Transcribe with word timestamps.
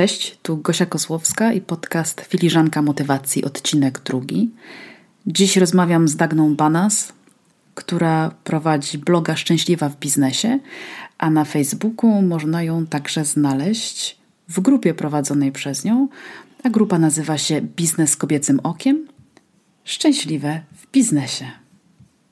Cześć, 0.00 0.38
tu 0.42 0.56
Gosia 0.56 0.86
Kozłowska 0.86 1.52
i 1.52 1.60
podcast 1.60 2.20
Filiżanka 2.20 2.82
Motywacji, 2.82 3.44
odcinek 3.44 4.00
drugi. 4.00 4.50
Dziś 5.26 5.56
rozmawiam 5.56 6.08
z 6.08 6.16
Dagną 6.16 6.56
Banas, 6.56 7.12
która 7.74 8.30
prowadzi 8.44 8.98
bloga 8.98 9.36
Szczęśliwa 9.36 9.88
w 9.88 9.98
biznesie, 9.98 10.58
a 11.18 11.30
na 11.30 11.44
Facebooku 11.44 12.22
można 12.22 12.62
ją 12.62 12.86
także 12.86 13.24
znaleźć 13.24 14.18
w 14.48 14.60
grupie 14.60 14.94
prowadzonej 14.94 15.52
przez 15.52 15.84
nią, 15.84 16.08
a 16.62 16.70
grupa 16.70 16.98
nazywa 16.98 17.38
się 17.38 17.60
Biznes 17.60 18.16
kobiecym 18.16 18.60
okiem 18.60 19.06
Szczęśliwe 19.84 20.60
w 20.76 20.90
biznesie. 20.92 21.50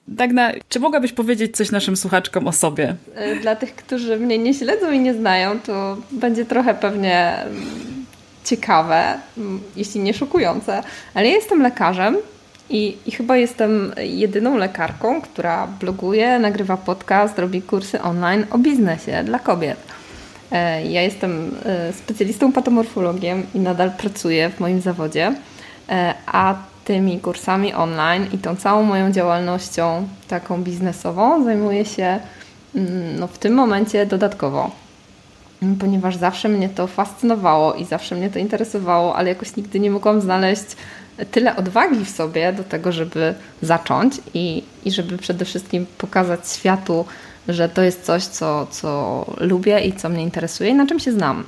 Dagna, 0.08 0.52
czy 0.68 0.80
mogłabyś 0.80 1.12
powiedzieć 1.12 1.56
coś 1.56 1.70
naszym 1.70 1.96
słuchaczkom 1.96 2.46
o 2.46 2.52
sobie? 2.52 2.96
E, 3.14 3.36
dla 3.36 3.56
tych, 3.56 3.74
którzy 3.74 4.16
mnie 4.16 4.38
nie 4.38 4.54
śledzą 4.54 4.92
i 4.92 4.98
nie 4.98 5.14
znają, 5.14 5.60
to 5.60 5.96
będzie 6.10 6.44
trochę 6.44 6.74
pewnie 6.74 7.36
mm, 7.36 7.66
ciekawe, 8.44 9.18
mm, 9.38 9.60
jeśli 9.76 10.00
nie 10.00 10.14
szokujące, 10.14 10.82
ale 11.14 11.28
ja 11.28 11.34
jestem 11.34 11.62
lekarzem 11.62 12.16
i, 12.70 12.96
i 13.06 13.10
chyba 13.10 13.36
jestem 13.36 13.92
jedyną 13.96 14.56
lekarką, 14.56 15.20
która 15.20 15.66
bloguje, 15.66 16.38
nagrywa 16.38 16.76
podcast, 16.76 17.38
robi 17.38 17.62
kursy 17.62 18.02
online 18.02 18.46
o 18.50 18.58
biznesie 18.58 19.24
dla 19.24 19.38
kobiet. 19.38 19.78
E, 20.52 20.86
ja 20.86 21.02
jestem 21.02 21.54
e, 21.64 21.92
specjalistą 21.92 22.52
patomorfologiem 22.52 23.42
i 23.54 23.60
nadal 23.60 23.90
pracuję 23.90 24.50
w 24.50 24.60
moim 24.60 24.80
zawodzie, 24.80 25.34
a 26.26 26.54
tymi 26.88 27.20
kursami 27.20 27.74
online 27.74 28.26
i 28.32 28.38
tą 28.38 28.56
całą 28.56 28.82
moją 28.82 29.12
działalnością 29.12 30.08
taką 30.28 30.62
biznesową 30.62 31.44
zajmuję 31.44 31.84
się 31.84 32.20
mm, 32.74 33.18
no, 33.18 33.26
w 33.26 33.38
tym 33.38 33.54
momencie 33.54 34.06
dodatkowo, 34.06 34.70
ponieważ 35.80 36.16
zawsze 36.16 36.48
mnie 36.48 36.68
to 36.68 36.86
fascynowało 36.86 37.74
i 37.74 37.84
zawsze 37.84 38.14
mnie 38.14 38.30
to 38.30 38.38
interesowało, 38.38 39.16
ale 39.16 39.28
jakoś 39.28 39.56
nigdy 39.56 39.80
nie 39.80 39.90
mogłam 39.90 40.20
znaleźć 40.20 40.64
tyle 41.30 41.56
odwagi 41.56 42.04
w 42.04 42.10
sobie 42.10 42.52
do 42.52 42.64
tego, 42.64 42.92
żeby 42.92 43.34
zacząć 43.62 44.14
i, 44.34 44.62
i 44.84 44.90
żeby 44.90 45.18
przede 45.18 45.44
wszystkim 45.44 45.86
pokazać 45.98 46.40
światu, 46.48 47.04
że 47.48 47.68
to 47.68 47.82
jest 47.82 48.02
coś, 48.02 48.24
co, 48.24 48.66
co 48.70 49.24
lubię 49.40 49.80
i 49.80 49.92
co 49.92 50.08
mnie 50.08 50.22
interesuje 50.22 50.70
i 50.70 50.74
na 50.74 50.86
czym 50.86 50.98
się 50.98 51.12
znam. 51.12 51.44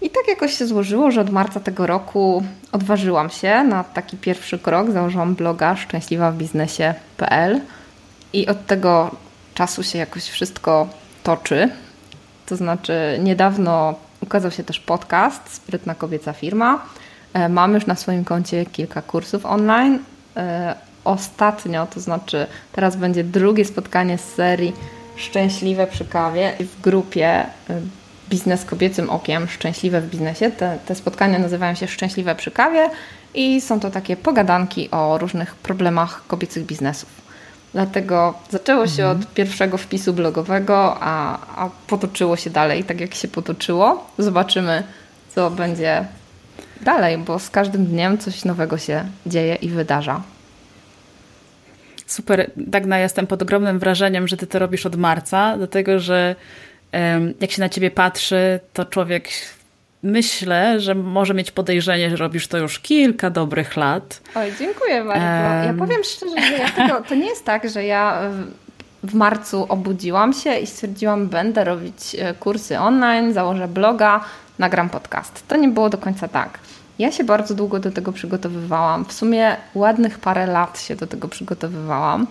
I 0.00 0.10
tak 0.10 0.28
jakoś 0.28 0.58
się 0.58 0.66
złożyło, 0.66 1.10
że 1.10 1.20
od 1.20 1.30
marca 1.30 1.60
tego 1.60 1.86
roku 1.86 2.42
odważyłam 2.72 3.30
się 3.30 3.64
na 3.64 3.84
taki 3.84 4.16
pierwszy 4.16 4.58
krok. 4.58 4.90
Założyłam 4.90 5.34
bloga 5.34 5.76
szczęśliwawbiznesie.pl 5.76 7.60
i 8.32 8.46
od 8.46 8.66
tego 8.66 9.10
czasu 9.54 9.82
się 9.82 9.98
jakoś 9.98 10.24
wszystko 10.24 10.88
toczy. 11.22 11.68
To 12.46 12.56
znaczy, 12.56 13.18
niedawno 13.22 13.94
ukazał 14.20 14.50
się 14.50 14.64
też 14.64 14.80
podcast 14.80 15.54
Sprytna 15.54 15.94
Kobieca 15.94 16.32
Firma. 16.32 16.82
E, 17.34 17.48
mam 17.48 17.74
już 17.74 17.86
na 17.86 17.94
swoim 17.94 18.24
koncie 18.24 18.66
kilka 18.66 19.02
kursów 19.02 19.46
online. 19.46 19.98
E, 20.36 20.74
ostatnio, 21.04 21.86
to 21.86 22.00
znaczy 22.00 22.46
teraz 22.72 22.96
będzie 22.96 23.24
drugie 23.24 23.64
spotkanie 23.64 24.18
z 24.18 24.34
serii 24.34 24.72
Szczęśliwe 25.16 25.86
przy 25.86 26.04
kawie 26.04 26.52
w 26.60 26.80
grupie 26.80 27.26
e, 27.28 27.46
Biznes 28.30 28.64
kobiecym 28.64 29.10
okiem, 29.10 29.48
szczęśliwe 29.48 30.00
w 30.00 30.10
biznesie. 30.10 30.50
Te, 30.50 30.78
te 30.86 30.94
spotkania 30.94 31.38
nazywają 31.38 31.74
się 31.74 31.86
Szczęśliwe 31.88 32.34
przy 32.34 32.50
kawie 32.50 32.90
i 33.34 33.60
są 33.60 33.80
to 33.80 33.90
takie 33.90 34.16
pogadanki 34.16 34.90
o 34.90 35.18
różnych 35.18 35.54
problemach 35.54 36.26
kobiecych 36.26 36.64
biznesów. 36.64 37.08
Dlatego 37.72 38.34
zaczęło 38.50 38.86
się 38.86 39.02
mhm. 39.02 39.20
od 39.20 39.34
pierwszego 39.34 39.78
wpisu 39.78 40.12
blogowego, 40.12 40.96
a, 41.00 41.38
a 41.56 41.70
potoczyło 41.86 42.36
się 42.36 42.50
dalej 42.50 42.84
tak, 42.84 43.00
jak 43.00 43.14
się 43.14 43.28
potoczyło. 43.28 44.10
Zobaczymy, 44.18 44.82
co 45.34 45.50
będzie 45.50 46.04
dalej, 46.80 47.18
bo 47.18 47.38
z 47.38 47.50
każdym 47.50 47.86
dniem 47.86 48.18
coś 48.18 48.44
nowego 48.44 48.78
się 48.78 49.04
dzieje 49.26 49.54
i 49.54 49.68
wydarza. 49.68 50.22
Super, 52.06 52.50
Dagna, 52.56 52.98
jestem 52.98 53.26
pod 53.26 53.42
ogromnym 53.42 53.78
wrażeniem, 53.78 54.28
że 54.28 54.36
ty 54.36 54.46
to 54.46 54.58
robisz 54.58 54.86
od 54.86 54.96
marca, 54.96 55.56
dlatego 55.56 55.98
że 55.98 56.36
jak 57.40 57.50
się 57.50 57.60
na 57.60 57.68
ciebie 57.68 57.90
patrzy, 57.90 58.60
to 58.72 58.84
człowiek 58.84 59.28
myślę, 60.02 60.80
że 60.80 60.94
może 60.94 61.34
mieć 61.34 61.50
podejrzenie, 61.50 62.10
że 62.10 62.16
robisz 62.16 62.48
to 62.48 62.58
już 62.58 62.78
kilka 62.78 63.30
dobrych 63.30 63.76
lat. 63.76 64.20
Oj, 64.34 64.52
dziękuję 64.58 65.04
bardzo. 65.04 65.26
Ja 65.66 65.74
powiem 65.78 66.04
szczerze, 66.04 66.46
że 66.46 66.52
ja 66.52 66.68
tego, 66.68 67.02
to 67.08 67.14
nie 67.14 67.26
jest 67.26 67.44
tak, 67.44 67.70
że 67.70 67.84
ja 67.84 68.20
w 69.02 69.14
marcu 69.14 69.66
obudziłam 69.68 70.32
się 70.32 70.58
i 70.58 70.66
stwierdziłam, 70.66 71.28
będę 71.28 71.64
robić 71.64 72.16
e, 72.18 72.34
kursy 72.34 72.78
online, 72.78 73.32
założę 73.32 73.68
bloga, 73.68 74.20
nagram 74.58 74.88
podcast. 74.88 75.48
To 75.48 75.56
nie 75.56 75.68
było 75.68 75.90
do 75.90 75.98
końca 75.98 76.28
tak. 76.28 76.58
Ja 76.98 77.12
się 77.12 77.24
bardzo 77.24 77.54
długo 77.54 77.78
do 77.78 77.90
tego 77.90 78.12
przygotowywałam. 78.12 79.04
W 79.04 79.12
sumie 79.12 79.56
ładnych 79.74 80.18
parę 80.18 80.46
lat 80.46 80.80
się 80.80 80.96
do 80.96 81.06
tego 81.06 81.28
przygotowywałam. 81.28 82.26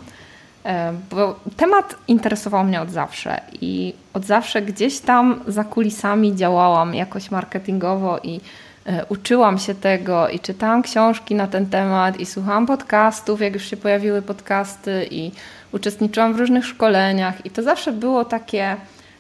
E, 0.66 0.94
bo 1.12 1.40
temat 1.58 1.96
interesował 2.08 2.64
mnie 2.64 2.82
od 2.82 2.90
zawsze 2.90 3.42
i 3.62 3.94
od 4.14 4.26
zawsze 4.26 4.62
gdzieś 4.62 5.00
tam 5.00 5.40
za 5.48 5.64
kulisami 5.64 6.36
działałam 6.36 6.96
jakoś 6.96 7.32
marketingowo 7.32 8.20
i 8.24 8.42
e, 8.86 9.06
uczyłam 9.06 9.58
się 9.58 9.76
tego 9.76 10.30
i 10.30 10.40
czytałam 10.40 10.82
książki 10.82 11.36
na 11.36 11.48
ten 11.48 11.66
temat 11.66 12.20
i 12.20 12.26
słuchałam 12.26 12.66
podcastów, 12.66 13.42
jak 13.42 13.54
już 13.54 13.66
się 13.66 13.78
pojawiły 13.78 14.22
podcasty 14.22 15.08
i 15.12 15.32
uczestniczyłam 15.72 16.34
w 16.34 16.40
różnych 16.40 16.66
szkoleniach 16.66 17.46
i 17.46 17.50
to 17.50 17.64
zawsze 17.64 17.92
było 17.92 18.26
takie, 18.26 18.76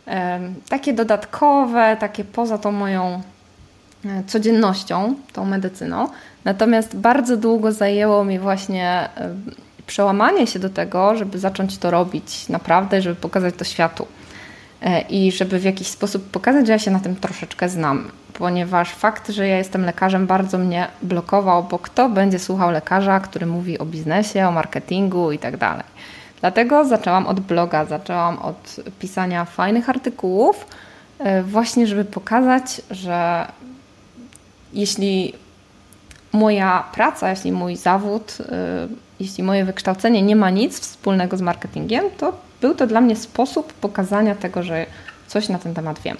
e, 0.07 0.39
takie 0.69 0.93
dodatkowe, 0.93 1.97
takie 1.99 2.23
poza 2.23 2.57
tą 2.57 2.71
moją 2.71 3.21
codziennością, 4.27 5.15
tą 5.33 5.45
medycyną. 5.45 6.09
Natomiast 6.45 6.97
bardzo 6.97 7.37
długo 7.37 7.71
zajęło 7.71 8.25
mi 8.25 8.39
właśnie 8.39 9.09
przełamanie 9.87 10.47
się 10.47 10.59
do 10.59 10.69
tego, 10.69 11.15
żeby 11.15 11.39
zacząć 11.39 11.77
to 11.77 11.91
robić 11.91 12.49
naprawdę, 12.49 13.01
żeby 13.01 13.15
pokazać 13.15 13.55
to 13.57 13.63
światu. 13.63 14.07
E, 14.81 15.01
I 15.01 15.31
żeby 15.31 15.59
w 15.59 15.63
jakiś 15.63 15.87
sposób 15.87 16.29
pokazać, 16.29 16.67
że 16.67 16.73
ja 16.73 16.79
się 16.79 16.91
na 16.91 16.99
tym 16.99 17.15
troszeczkę 17.15 17.69
znam, 17.69 18.11
ponieważ 18.33 18.91
fakt, 18.91 19.29
że 19.29 19.47
ja 19.47 19.57
jestem 19.57 19.85
lekarzem, 19.85 20.27
bardzo 20.27 20.57
mnie 20.57 20.87
blokował, 21.01 21.63
bo 21.63 21.79
kto 21.79 22.09
będzie 22.09 22.39
słuchał 22.39 22.71
lekarza, 22.71 23.19
który 23.19 23.45
mówi 23.45 23.79
o 23.79 23.85
biznesie, 23.85 24.47
o 24.47 24.51
marketingu 24.51 25.31
i 25.31 25.39
tak 25.39 25.57
dalej. 25.57 25.83
Dlatego 26.41 26.85
zaczęłam 26.85 27.27
od 27.27 27.39
bloga, 27.39 27.85
zaczęłam 27.85 28.39
od 28.39 28.75
pisania 28.99 29.45
fajnych 29.45 29.89
artykułów, 29.89 30.67
e, 31.19 31.43
właśnie 31.43 31.87
żeby 31.87 32.05
pokazać, 32.05 32.81
że 32.91 33.47
jeśli 34.73 35.33
moja 36.35 36.83
praca, 36.93 37.29
jeśli 37.29 37.51
mój 37.51 37.75
zawód, 37.75 38.37
y, 38.39 38.45
jeśli 39.19 39.43
moje 39.43 39.65
wykształcenie 39.65 40.21
nie 40.21 40.35
ma 40.35 40.49
nic 40.49 40.79
wspólnego 40.79 41.37
z 41.37 41.41
marketingiem, 41.41 42.05
to 42.17 42.33
był 42.61 42.75
to 42.75 42.87
dla 42.87 43.01
mnie 43.01 43.15
sposób 43.15 43.73
pokazania 43.73 44.35
tego, 44.35 44.63
że 44.63 44.85
coś 45.27 45.49
na 45.49 45.59
ten 45.59 45.73
temat 45.73 45.99
wiem. 45.99 46.17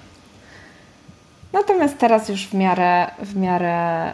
Natomiast 1.54 1.98
teraz 1.98 2.30
już 2.30 2.48
w 2.48 2.54
miarę, 2.54 3.08
w 3.20 3.36
miarę 3.36 4.12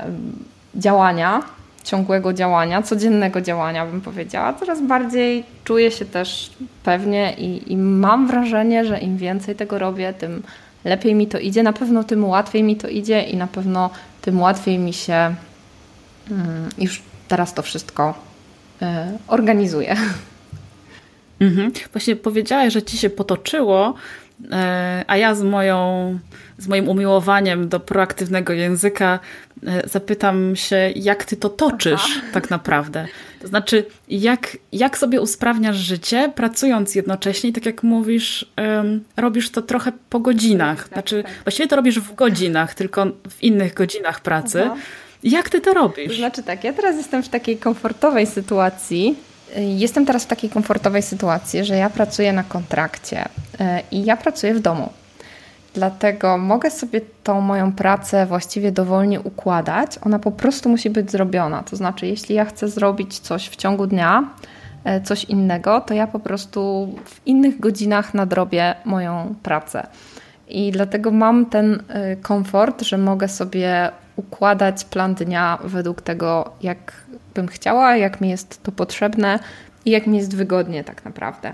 działania, 0.76 1.42
ciągłego 1.84 2.34
działania, 2.34 2.82
codziennego 2.82 3.42
działania, 3.42 3.86
bym 3.86 4.02
powiedziała, 4.02 4.54
coraz 4.54 4.82
bardziej 4.82 5.44
czuję 5.64 5.92
się 5.92 6.06
też 6.06 6.52
pewnie 6.84 7.34
i, 7.34 7.74
i 7.74 7.78
mam 7.78 8.28
wrażenie, 8.28 8.86
że 8.86 9.00
im 9.00 9.18
więcej 9.18 9.56
tego 9.56 9.80
robię, 9.80 10.14
tym 10.14 10.44
lepiej 10.84 11.16
mi 11.16 11.28
to 11.28 11.40
idzie, 11.40 11.64
na 11.64 11.74
pewno 11.74 12.04
tym 12.04 12.26
łatwiej 12.26 12.64
mi 12.64 12.76
to 12.76 12.88
idzie 12.88 13.22
i 13.22 13.38
na 13.38 13.48
pewno 13.48 13.90
tym 14.22 14.42
łatwiej 14.42 14.80
mi 14.80 14.94
się 14.94 15.36
Mm, 16.32 16.70
już 16.78 17.02
teraz 17.28 17.54
to 17.54 17.62
wszystko 17.62 18.14
e, 18.82 19.18
organizuję. 19.28 19.96
Mhm. 21.40 21.72
Właśnie 21.94 22.16
powiedziałaś, 22.16 22.74
że 22.74 22.84
ci 22.84 22.98
się 22.98 23.10
potoczyło, 23.10 23.94
e, 24.52 25.04
a 25.08 25.18
ja 25.18 25.36
z, 25.36 25.44
moją, 25.44 26.20
z 26.58 26.68
moim 26.68 26.90
umiłowaniem 26.90 27.70
do 27.70 27.80
proaktywnego 27.80 28.54
języka 28.54 29.20
e, 29.68 29.90
zapytam 29.90 30.56
się, 30.56 30.92
jak 30.96 31.26
ty 31.26 31.38
to 31.38 31.50
toczysz 31.50 32.02
Aha. 32.18 32.22
tak 32.34 32.50
naprawdę. 32.50 33.08
To 33.42 33.48
znaczy, 33.48 33.86
jak, 34.10 34.58
jak 34.72 34.98
sobie 34.98 35.22
usprawniasz 35.22 35.78
życie, 35.78 36.32
pracując 36.36 36.96
jednocześnie, 36.96 37.54
tak 37.54 37.66
jak 37.66 37.84
mówisz, 37.84 38.52
robisz 39.18 39.50
to 39.50 39.62
trochę 39.62 39.92
po 40.10 40.20
godzinach. 40.20 40.84
Tak, 40.84 40.94
znaczy, 40.94 41.24
tak. 41.24 41.32
właściwie 41.44 41.68
to 41.68 41.76
robisz 41.76 42.00
w 42.00 42.16
godzinach, 42.16 42.76
tylko 42.76 43.06
w 43.06 43.44
innych 43.44 43.74
godzinach 43.74 44.20
pracy. 44.20 44.64
Aha. 44.66 44.76
Jak 45.24 45.50
ty 45.50 45.62
to 45.62 45.74
robisz? 45.74 46.18
Znaczy 46.18 46.44
tak, 46.44 46.64
ja 46.64 46.74
teraz 46.74 46.96
jestem 46.96 47.24
w 47.24 47.30
takiej 47.30 47.58
komfortowej 47.58 48.28
sytuacji. 48.28 49.16
Jestem 49.58 50.06
teraz 50.06 50.24
w 50.24 50.28
takiej 50.28 50.50
komfortowej 50.50 51.02
sytuacji, 51.02 51.66
że 51.66 51.76
ja 51.76 51.90
pracuję 51.90 52.34
na 52.34 52.44
kontrakcie 52.44 53.26
e, 53.60 53.82
i 53.92 54.06
ja 54.06 54.18
pracuję 54.18 54.54
w 54.54 54.60
domu. 54.60 54.90
Dlatego 55.74 56.38
mogę 56.38 56.72
sobie 56.72 57.02
tą 57.24 57.42
moją 57.42 57.72
pracę 57.72 58.26
właściwie 58.26 58.72
dowolnie 58.72 59.20
układać. 59.22 59.92
Ona 60.06 60.20
po 60.20 60.32
prostu 60.32 60.70
musi 60.70 60.90
być 60.90 61.12
zrobiona. 61.12 61.64
To 61.64 61.76
znaczy, 61.76 62.08
jeśli 62.08 62.36
ja 62.36 62.46
chcę 62.46 62.68
zrobić 62.68 63.20
coś 63.20 63.50
w 63.50 63.56
ciągu 63.56 63.88
dnia, 63.88 64.30
e, 64.84 65.02
coś 65.02 65.24
innego, 65.24 65.82
to 65.82 65.94
ja 65.94 66.08
po 66.08 66.20
prostu 66.20 66.90
w 67.06 67.28
innych 67.28 67.60
godzinach 67.60 68.14
nadrobię 68.14 68.76
moją 68.86 69.36
pracę. 69.44 69.88
i 70.50 70.72
dlatego 70.72 71.12
mam 71.12 71.46
ten 71.46 71.74
y, 71.74 72.18
komfort, 72.22 72.82
że 72.82 72.98
mogę 72.98 73.28
sobie 73.28 73.92
układać 74.22 74.86
plan 74.86 75.16
dnia 75.16 75.58
według 75.64 76.02
tego, 76.02 76.52
jak 76.62 76.94
bym 77.34 77.48
chciała, 77.48 77.96
jak 77.98 78.22
mi 78.22 78.30
jest 78.30 78.64
to 78.64 78.72
potrzebne 78.72 79.40
i 79.86 79.92
jak 79.92 80.08
mi 80.08 80.18
jest 80.18 80.36
wygodnie 80.36 80.84
tak 80.84 81.06
naprawdę. 81.06 81.54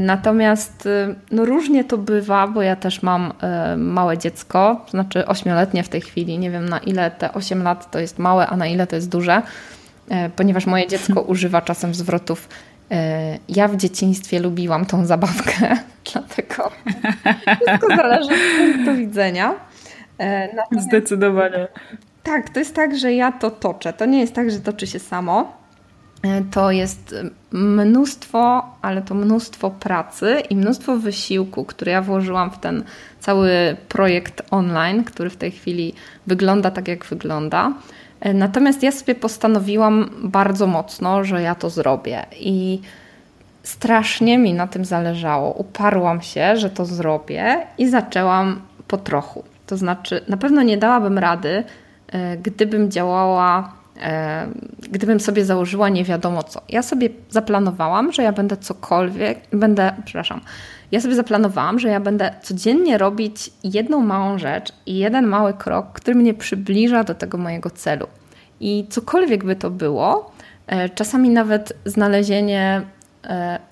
Natomiast 0.00 0.86
y, 0.86 1.14
no 1.30 1.44
różnie 1.44 1.84
to 1.84 1.98
bywa, 1.98 2.46
bo 2.46 2.62
ja 2.62 2.76
też 2.76 3.02
mam 3.02 3.32
y, 3.74 3.76
małe 3.76 4.18
dziecko, 4.18 4.86
znaczy 4.90 5.26
ośmioletnie 5.26 5.82
w 5.82 5.88
tej 5.88 6.00
chwili. 6.00 6.38
Nie 6.38 6.50
wiem 6.50 6.68
na 6.68 6.78
ile 6.78 7.10
te 7.10 7.32
8 7.32 7.62
lat 7.62 7.90
to 7.90 7.98
jest 7.98 8.18
małe, 8.18 8.46
a 8.46 8.56
na 8.56 8.66
ile 8.66 8.86
to 8.86 8.96
jest 8.96 9.08
duże, 9.08 9.42
y, 10.10 10.14
ponieważ 10.36 10.66
moje 10.66 10.86
dziecko 10.86 11.22
używa 11.32 11.62
czasem 11.62 11.94
zwrotów. 11.94 12.48
Ja 13.48 13.68
w 13.68 13.76
dzieciństwie 13.76 14.40
lubiłam 14.40 14.86
tą 14.86 15.06
zabawkę, 15.06 15.76
dlatego 16.12 16.70
wszystko 17.44 17.96
zależy 17.96 18.30
od 18.30 18.72
punktu 18.74 18.96
widzenia. 18.96 19.54
Natomiast, 20.54 20.88
Zdecydowanie. 20.88 21.68
Tak, 22.22 22.50
to 22.50 22.58
jest 22.58 22.74
tak, 22.74 22.98
że 22.98 23.12
ja 23.12 23.32
to 23.32 23.50
toczę. 23.50 23.92
To 23.92 24.06
nie 24.06 24.20
jest 24.20 24.34
tak, 24.34 24.50
że 24.50 24.60
toczy 24.60 24.86
się 24.86 24.98
samo. 24.98 25.60
E, 26.22 26.42
to 26.50 26.70
jest 26.70 27.14
mnóstwo, 27.50 28.64
ale 28.82 29.02
to 29.02 29.14
mnóstwo 29.14 29.70
pracy 29.70 30.42
i 30.50 30.56
mnóstwo 30.56 30.96
wysiłku, 30.96 31.64
które 31.64 31.92
ja 31.92 32.02
włożyłam 32.02 32.50
w 32.50 32.58
ten 32.58 32.84
cały 33.20 33.76
projekt 33.88 34.42
online, 34.50 35.04
który 35.04 35.30
w 35.30 35.36
tej 35.36 35.50
chwili 35.50 35.94
wygląda 36.26 36.70
tak, 36.70 36.88
jak 36.88 37.04
wygląda. 37.04 37.72
E, 38.20 38.34
natomiast 38.34 38.82
ja 38.82 38.92
sobie 38.92 39.14
postanowiłam 39.14 40.10
bardzo 40.22 40.66
mocno, 40.66 41.24
że 41.24 41.42
ja 41.42 41.54
to 41.54 41.70
zrobię 41.70 42.26
i 42.40 42.80
strasznie 43.62 44.38
mi 44.38 44.54
na 44.54 44.66
tym 44.66 44.84
zależało. 44.84 45.52
Uparłam 45.52 46.22
się, 46.22 46.56
że 46.56 46.70
to 46.70 46.84
zrobię 46.84 47.66
i 47.78 47.88
zaczęłam 47.88 48.60
po 48.88 48.96
trochu. 48.96 49.44
To 49.70 49.76
znaczy, 49.76 50.20
na 50.28 50.36
pewno 50.36 50.62
nie 50.62 50.78
dałabym 50.78 51.18
rady, 51.18 51.64
e, 52.12 52.36
gdybym 52.36 52.90
działała 52.90 53.80
E, 54.02 54.46
gdybym 54.90 55.20
sobie 55.20 55.44
założyła 55.44 55.88
nie 55.88 56.04
wiadomo 56.04 56.42
co. 56.42 56.60
Ja 56.68 56.82
sobie 56.82 57.08
zaplanowałam, 57.30 58.12
że 58.12 58.22
ja 58.22 58.32
będę 58.32 58.56
cokolwiek, 58.56 59.38
będę, 59.52 59.92
przepraszam, 60.04 60.40
ja 60.92 61.00
sobie 61.00 61.14
zaplanowałam, 61.14 61.78
że 61.78 61.88
ja 61.88 62.00
będę 62.00 62.34
codziennie 62.42 62.98
robić 62.98 63.50
jedną 63.64 64.00
małą 64.00 64.38
rzecz 64.38 64.72
i 64.86 64.98
jeden 64.98 65.26
mały 65.26 65.54
krok, 65.54 65.92
który 65.92 66.16
mnie 66.16 66.34
przybliża 66.34 67.04
do 67.04 67.14
tego 67.14 67.38
mojego 67.38 67.70
celu. 67.70 68.06
I 68.60 68.86
cokolwiek 68.90 69.44
by 69.44 69.56
to 69.56 69.70
było, 69.70 70.32
e, 70.66 70.88
czasami 70.88 71.30
nawet 71.30 71.72
znalezienie 71.84 72.82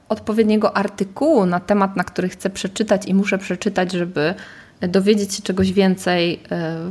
odpowiedniego 0.09 0.77
artykułu 0.77 1.47
na 1.47 1.61
temat, 1.61 1.97
na 1.97 2.05
który 2.05 2.29
chcę 2.29 2.51
przeczytać 2.51 3.07
i 3.07 3.15
muszę 3.15 3.39
przeczytać, 3.39 3.93
żeby 3.93 4.35
dowiedzieć 4.81 5.35
się 5.35 5.43
czegoś 5.43 5.73
więcej 5.73 6.41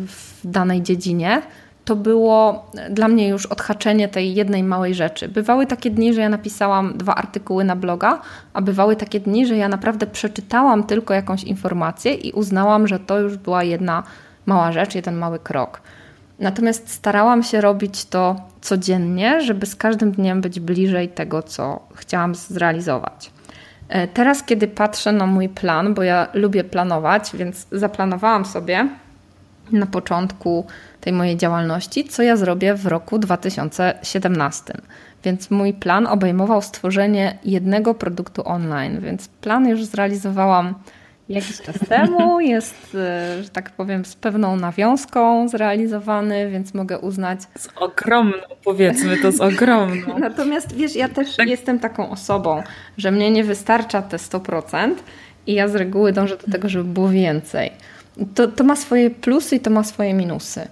w 0.08 0.40
danej 0.44 0.82
dziedzinie, 0.82 1.42
to 1.86 1.96
było 1.96 2.66
dla 2.90 3.08
mnie 3.08 3.28
już 3.28 3.46
odhaczenie 3.46 4.08
tej 4.08 4.36
jednej 4.36 4.64
małej 4.64 4.96
rzeczy. 4.96 5.30
Bywały 5.30 5.66
takie 5.66 5.90
dni, 5.90 6.14
że 6.14 6.22
ja 6.22 6.30
napisałam 6.30 6.98
dwa 6.98 7.16
artykuły 7.16 7.64
na 7.64 7.76
bloga, 7.76 8.22
a 8.54 8.62
bywały 8.62 8.96
takie 8.96 9.20
dni, 9.20 9.48
że 9.48 9.58
ja 9.58 9.70
naprawdę 9.70 10.08
przeczytałam 10.08 10.84
tylko 10.84 11.14
jakąś 11.14 11.44
informację 11.44 12.14
i 12.14 12.32
uznałam, 12.32 12.88
że 12.88 13.00
to 13.00 13.20
już 13.20 13.38
była 13.38 13.64
jedna 13.64 14.04
mała 14.46 14.72
rzecz, 14.72 14.96
jeden 14.96 15.16
mały 15.16 15.40
krok. 15.40 15.82
Natomiast 16.40 16.90
starałam 16.90 17.44
się 17.44 17.62
robić 17.62 18.06
to 18.06 18.36
codziennie, 18.62 19.42
żeby 19.42 19.66
z 19.66 19.76
każdym 19.76 20.12
dniem 20.12 20.42
być 20.42 20.60
bliżej 20.60 21.10
tego, 21.10 21.44
co 21.44 21.80
chciałam 21.96 22.36
zrealizować. 22.36 23.32
E, 23.90 24.08
teraz, 24.08 24.44
kiedy 24.44 24.68
patrzę 24.68 25.12
na 25.12 25.26
mój 25.26 25.50
plan, 25.50 25.94
bo 25.94 26.04
ja 26.04 26.28
lubię 26.34 26.64
planować, 26.64 27.30
więc 27.34 27.68
zaplanowałam 27.72 28.46
sobie 28.46 28.88
na 29.72 29.86
początku 29.86 30.66
tej 31.02 31.14
mojej 31.14 31.38
działalności, 31.38 32.04
co 32.04 32.24
ja 32.24 32.36
zrobię 32.38 32.74
w 32.74 32.86
roku 32.86 33.20
2017. 33.20 34.74
Więc 35.24 35.52
mój 35.52 35.74
plan 35.74 36.08
obejmował 36.08 36.62
stworzenie 36.62 37.38
jednego 37.46 37.94
produktu 37.94 38.42
online, 38.46 39.00
więc 39.02 39.28
plan 39.28 39.68
już 39.68 39.86
zrealizowałam 39.86 40.74
jakiś 41.30 41.62
czas 41.62 41.80
temu, 41.90 42.40
jest, 42.40 42.96
e, 42.96 43.44
że 43.44 43.50
tak 43.50 43.72
powiem, 43.72 44.06
z 44.06 44.16
pewną 44.16 44.56
nawiązką 44.56 45.50
zrealizowany, 45.50 46.50
więc 46.50 46.74
mogę 46.74 47.00
uznać. 47.00 47.40
Z 47.58 47.70
ogromną, 47.76 48.38
powiedzmy 48.64 49.18
to 49.18 49.32
z 49.32 49.42
ogromną. 49.42 50.20
Natomiast 50.20 50.76
wiesz, 50.76 50.96
ja 50.96 51.10
też 51.10 51.36
tak. 51.36 51.50
jestem 51.50 51.80
taką 51.80 52.10
osobą, 52.10 52.64
że 52.98 53.12
mnie 53.12 53.32
nie 53.32 53.44
wystarcza 53.44 54.02
te 54.02 54.18
100% 54.18 54.94
i 55.48 55.54
ja 55.54 55.68
z 55.68 55.76
reguły 55.76 56.14
dążę 56.14 56.38
do 56.38 56.52
tego, 56.52 56.70
żeby 56.70 56.84
było 56.84 57.10
więcej. 57.10 57.72
To, 58.36 58.48
to 58.48 58.64
ma 58.64 58.76
swoje 58.76 59.10
plusy 59.10 59.56
i 59.56 59.60
to 59.60 59.70
ma 59.70 59.84
swoje 59.84 60.14
minusy. 60.14 60.68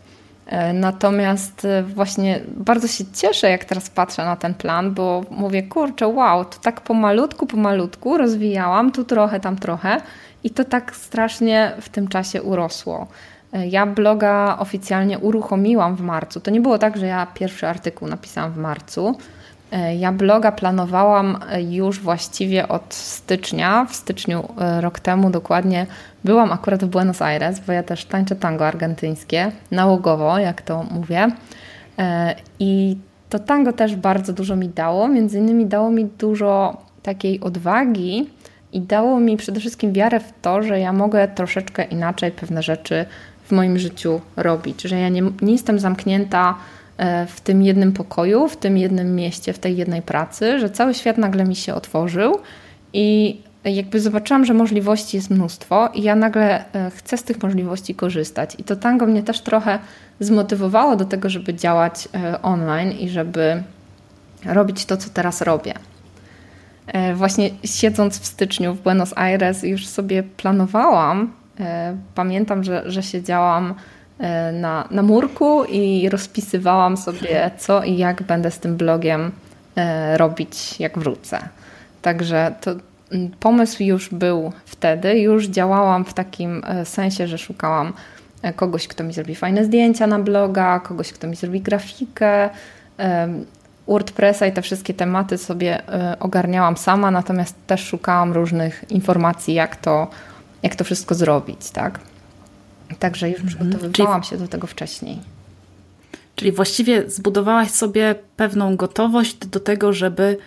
E, 0.46 0.74
natomiast 0.74 1.66
e, 1.66 1.84
właśnie 1.84 2.40
bardzo 2.48 2.88
się 2.88 3.04
cieszę, 3.14 3.50
jak 3.50 3.66
teraz 3.66 3.90
patrzę 3.90 4.26
na 4.26 4.36
ten 4.36 4.54
plan, 4.54 4.94
bo 4.94 5.24
mówię, 5.32 5.64
kurczę, 5.64 6.08
wow, 6.08 6.46
to 6.46 6.60
tak 6.62 6.82
pomalutku, 6.82 7.48
pomalutku 7.48 8.18
rozwijałam, 8.18 8.92
tu 8.92 9.04
trochę, 9.04 9.40
tam 9.40 9.56
trochę 9.56 10.02
i 10.46 10.50
to 10.50 10.64
tak 10.64 10.96
strasznie 10.96 11.72
w 11.82 11.90
tym 11.90 12.08
czasie 12.08 12.42
urosło. 12.44 13.08
E, 13.54 13.68
ja 13.68 13.86
bloga 13.86 14.58
oficjalnie 14.60 15.20
uruchomiłam 15.20 15.96
w 15.96 16.02
marcu. 16.02 16.40
To 16.40 16.52
nie 16.52 16.62
było 16.62 16.78
tak, 16.78 16.98
że 16.98 17.06
ja 17.06 17.28
pierwszy 17.34 17.68
artykuł 17.68 18.08
napisałam 18.08 18.52
w 18.52 18.58
marcu. 18.58 19.18
E, 19.72 19.96
ja 19.96 20.12
bloga 20.12 20.52
planowałam 20.52 21.40
e, 21.50 21.64
już 21.64 22.00
właściwie 22.00 22.68
od 22.68 22.94
stycznia. 22.94 23.86
W 23.86 23.96
styczniu 23.96 24.48
rok 24.80 25.00
temu 25.00 25.30
dokładnie 25.30 25.86
byłam 26.24 26.52
akurat 26.52 26.84
w 26.84 26.88
Buenos 26.88 27.22
Aires, 27.22 27.60
bo 27.60 27.74
ja 27.74 27.84
też 27.84 28.06
tańczę 28.06 28.36
tango 28.36 28.68
argentyńskie, 28.68 29.52
nałogowo, 29.72 30.40
jak 30.40 30.62
to 30.62 30.84
mówię. 30.84 31.28
I 32.60 32.98
to 33.30 33.40
tango 33.40 33.74
też 33.74 33.96
bardzo 33.96 34.34
dużo 34.34 34.56
mi 34.56 34.70
dało. 34.70 35.08
Między 35.08 35.38
innymi 35.38 35.66
dało 35.66 35.92
mi 35.92 36.06
dużo 36.06 36.78
takiej 37.04 37.40
odwagi 37.40 38.30
i 38.76 38.82
dało 38.82 39.20
mi 39.20 39.38
przede 39.38 39.60
wszystkim 39.60 39.94
wiarę 39.94 40.20
w 40.20 40.34
to, 40.42 40.64
że 40.64 40.80
ja 40.80 40.94
mogę 40.94 41.28
troszeczkę 41.28 41.84
inaczej 41.84 42.32
pewne 42.32 42.64
rzeczy 42.64 43.06
w 43.44 43.52
moim 43.52 43.80
życiu 43.80 44.22
robić, 44.36 44.82
że 44.82 45.00
ja 45.00 45.10
nie, 45.10 45.22
nie 45.42 45.52
jestem 45.52 45.80
zamknięta 45.80 46.56
E, 46.98 47.26
w 47.26 47.42
tym 47.42 47.64
jednym 47.64 47.94
pokoju, 47.94 48.48
w 48.48 48.58
tym 48.58 48.78
jednym 48.78 49.16
mieście, 49.16 49.54
w 49.54 49.60
tej 49.60 49.78
jednej 49.78 50.02
pracy, 50.02 50.60
że 50.60 50.70
cały 50.70 50.94
świat 50.94 51.18
nagle 51.18 51.46
mi 51.46 51.56
się 51.56 51.74
otworzył 51.74 52.40
i 52.94 53.38
jakby 53.66 54.00
zobaczyłam, 54.00 54.46
że 54.46 54.54
możliwości 54.54 55.18
jest 55.18 55.30
mnóstwo 55.30 55.90
i 55.94 56.04
ja 56.04 56.16
nagle 56.16 56.74
e, 56.74 56.92
chcę 56.96 57.18
z 57.18 57.24
tych 57.24 57.44
możliwości 57.44 57.96
korzystać. 57.96 58.56
I 58.60 58.64
to 58.64 58.76
tango 58.76 59.06
mnie 59.06 59.24
też 59.24 59.42
trochę 59.42 59.80
zmotywowało 60.20 60.96
do 60.96 61.06
tego, 61.06 61.30
żeby 61.30 61.54
działać 61.54 62.10
e, 62.14 62.42
online 62.42 62.92
i 62.92 63.10
żeby 63.10 63.64
robić 64.46 64.86
to, 64.86 64.98
co 64.98 65.10
teraz 65.10 65.42
robię. 65.42 65.74
Właśnie 67.16 67.50
siedząc 67.64 68.20
w 68.20 68.26
styczniu 68.26 68.74
w 68.74 68.82
Buenos 68.82 69.18
Aires, 69.18 69.64
już 69.64 69.88
sobie 69.88 70.24
planowałam. 70.24 71.34
Pamiętam, 72.16 72.64
że, 72.64 72.84
że 72.86 73.04
siedziałam 73.04 73.76
E, 74.20 74.52
na, 74.52 74.88
na 74.92 75.02
murku 75.02 75.64
i 75.64 76.10
rozpisywałam 76.10 76.98
sobie, 76.98 77.52
co 77.58 77.84
i 77.84 77.98
jak 77.98 78.24
będę 78.24 78.52
z 78.52 78.60
tym 78.60 78.78
blogiem 78.78 79.32
e, 79.76 80.18
robić, 80.18 80.80
jak 80.80 81.00
wrócę. 81.00 81.40
Także 82.02 82.56
to 82.62 82.72
pomysł 83.40 83.84
już 83.84 84.10
był 84.10 84.52
wtedy, 84.66 85.20
już 85.20 85.48
działałam 85.48 86.06
w 86.06 86.14
takim 86.14 86.62
e, 86.68 86.86
sensie, 86.86 87.28
że 87.28 87.38
szukałam 87.38 87.94
kogoś, 88.56 88.88
kto 88.88 89.04
mi 89.04 89.14
zrobi 89.14 89.36
fajne 89.36 89.66
zdjęcia 89.66 90.08
na 90.08 90.20
bloga, 90.20 90.80
kogoś, 90.80 91.14
kto 91.14 91.28
mi 91.28 91.36
zrobi 91.36 91.62
grafikę. 91.62 92.50
WordPressa 93.88 94.48
i 94.48 94.52
te 94.52 94.62
wszystkie 94.62 94.94
tematy 94.94 95.38
sobie 95.38 95.82
ogarniałam 96.20 96.78
sama, 96.78 97.12
natomiast 97.12 97.56
też 97.68 97.88
szukałam 97.88 98.34
różnych 98.34 98.86
informacji, 98.90 99.54
jak 99.54 99.76
to, 99.76 100.08
jak 100.64 100.76
to 100.76 100.84
wszystko 100.84 101.16
zrobić, 101.16 101.72
tak? 101.72 102.00
Także 103.00 103.30
już 103.30 103.42
mhm. 103.42 103.70
przygotowywałam 103.70 104.24
się 104.24 104.38
do 104.38 104.48
tego 104.48 104.68
wcześniej. 104.68 105.20
Czyli 106.36 106.52
właściwie 106.52 107.10
zbudowałaś 107.10 107.72
sobie 107.72 108.16
pewną 108.38 108.76
gotowość 108.76 109.36
do 109.36 109.60
tego, 109.60 109.94
żeby, 109.94 110.38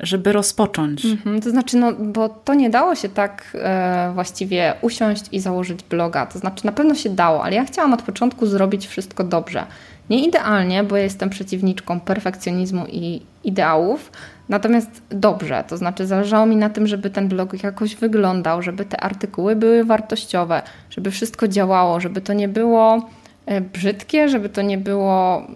żeby 0.00 0.32
rozpocząć. 0.32 1.04
Mhm, 1.04 1.40
to 1.40 1.50
znaczy, 1.50 1.76
no, 1.76 1.92
bo 1.92 2.28
to 2.28 2.54
nie 2.54 2.70
dało 2.70 2.94
się 2.94 3.08
tak 3.08 3.44
e, 3.54 4.10
właściwie 4.14 4.74
usiąść 4.80 5.24
i 5.32 5.40
założyć 5.40 5.82
bloga. 5.82 6.26
To 6.26 6.38
znaczy, 6.38 6.66
na 6.66 6.72
pewno 6.72 6.94
się 6.94 7.10
dało, 7.10 7.44
ale 7.44 7.56
ja 7.56 7.64
chciałam 7.64 7.92
od 7.92 8.02
początku 8.02 8.46
zrobić 8.46 8.86
wszystko 8.86 9.24
dobrze. 9.24 9.66
Nie 10.10 10.26
idealnie, 10.26 10.84
bo 10.84 10.96
ja 10.96 11.02
jestem 11.02 11.30
przeciwniczką 11.30 12.00
perfekcjonizmu 12.00 12.86
i 12.86 13.22
ideałów, 13.44 14.12
natomiast 14.48 15.02
dobrze. 15.10 15.64
To 15.68 15.76
znaczy, 15.76 16.06
zależało 16.06 16.46
mi 16.46 16.56
na 16.56 16.70
tym, 16.70 16.86
żeby 16.86 17.10
ten 17.10 17.28
blog 17.28 17.62
jakoś 17.62 17.96
wyglądał, 17.96 18.62
żeby 18.62 18.84
te 18.84 19.00
artykuły 19.00 19.56
były 19.56 19.84
wartościowe, 19.84 20.62
żeby 20.90 21.10
wszystko 21.10 21.48
działało, 21.48 22.00
żeby 22.00 22.20
to 22.20 22.32
nie 22.32 22.48
było 22.48 23.08
e, 23.46 23.60
brzydkie, 23.60 24.28
żeby 24.28 24.48
to 24.48 24.62
nie 24.62 24.78
było 24.78 25.46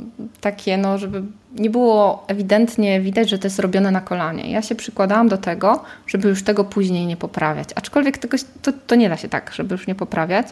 takie, 0.41 0.77
no, 0.77 0.99
żeby 0.99 1.23
nie 1.55 1.71
było 1.71 2.25
ewidentnie 2.29 3.01
widać, 3.01 3.31
że 3.31 3.39
to 3.39 3.47
jest 3.47 3.59
robione 3.59 3.91
na 3.91 4.01
kolanie. 4.01 4.51
Ja 4.51 4.63
się 4.63 4.75
przykładałam 4.75 5.29
do 5.29 5.39
tego, 5.39 5.85
żeby 6.07 6.29
już 6.29 6.43
tego 6.43 6.65
później 6.65 7.07
nie 7.07 7.17
poprawiać. 7.17 7.69
Aczkolwiek 7.75 8.19
tego, 8.19 8.37
to, 8.63 8.73
to 8.87 8.95
nie 8.95 9.09
da 9.09 9.17
się 9.17 9.29
tak, 9.29 9.53
żeby 9.55 9.75
już 9.75 9.87
nie 9.87 9.95
poprawiać, 9.95 10.47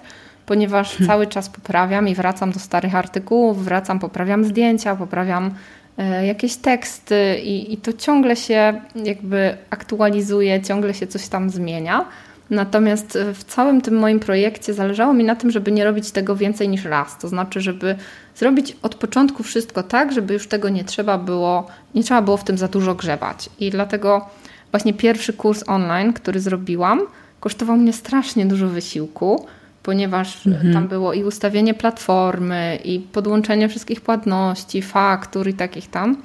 ponieważ 0.47 0.91
hmm. 0.91 1.07
cały 1.07 1.27
czas 1.27 1.49
poprawiam 1.49 2.09
i 2.09 2.15
wracam 2.15 2.53
do 2.53 2.61
starych 2.61 2.95
artykułów, 2.95 3.65
wracam, 3.65 3.99
poprawiam 3.99 4.45
zdjęcia, 4.45 4.97
poprawiam 4.97 5.55
e, 5.99 6.27
jakieś 6.27 6.57
teksty 6.57 7.39
i, 7.43 7.73
i 7.73 7.77
to 7.77 7.93
ciągle 7.93 8.37
się 8.37 8.81
jakby 9.05 9.57
aktualizuje, 9.71 10.63
ciągle 10.63 10.95
się 10.95 11.07
coś 11.07 11.29
tam 11.29 11.51
zmienia. 11.51 12.05
Natomiast 12.51 13.19
w 13.35 13.45
całym 13.45 13.81
tym 13.81 13.99
moim 13.99 14.21
projekcie 14.21 14.75
zależało 14.75 15.15
mi 15.15 15.25
na 15.25 15.37
tym, 15.37 15.51
żeby 15.51 15.73
nie 15.73 15.85
robić 15.85 16.11
tego 16.11 16.37
więcej 16.37 16.69
niż 16.69 16.85
raz. 16.85 17.19
To 17.19 17.29
znaczy, 17.29 17.61
żeby 17.61 17.97
zrobić 18.37 18.77
od 18.83 18.95
początku 18.95 19.43
wszystko 19.43 19.83
tak, 19.83 20.13
żeby 20.13 20.35
już 20.35 20.49
tego 20.49 20.69
nie 20.69 20.85
trzeba 20.85 21.19
było, 21.19 21.67
nie 21.95 22.03
trzeba 22.03 22.23
było 22.23 22.37
w 22.37 22.45
tym 22.45 22.59
za 22.59 22.69
dużo 22.69 22.95
grzebać. 22.95 23.51
I 23.61 23.71
dlatego 23.71 24.29
właśnie 24.71 24.95
pierwszy 24.95 25.33
kurs 25.33 25.65
online, 25.67 26.13
który 26.13 26.41
zrobiłam, 26.41 27.01
kosztował 27.41 27.77
mnie 27.77 27.93
strasznie 27.93 28.47
dużo 28.47 28.69
wysiłku, 28.69 29.47
ponieważ 29.87 30.47
mhm. 30.47 30.73
tam 30.75 30.89
było 30.89 31.13
i 31.13 31.25
ustawienie 31.25 31.75
platformy, 31.75 32.79
i 32.85 33.01
podłączenie 33.01 33.69
wszystkich 33.69 34.01
płatności, 34.01 34.83
faktur 34.83 35.49
i 35.49 35.55
takich 35.55 35.91
tam. 35.91 36.23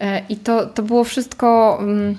E, 0.00 0.22
I 0.28 0.36
to, 0.36 0.66
to 0.66 0.82
było 0.82 1.04
wszystko 1.04 1.78
mm, 1.80 2.16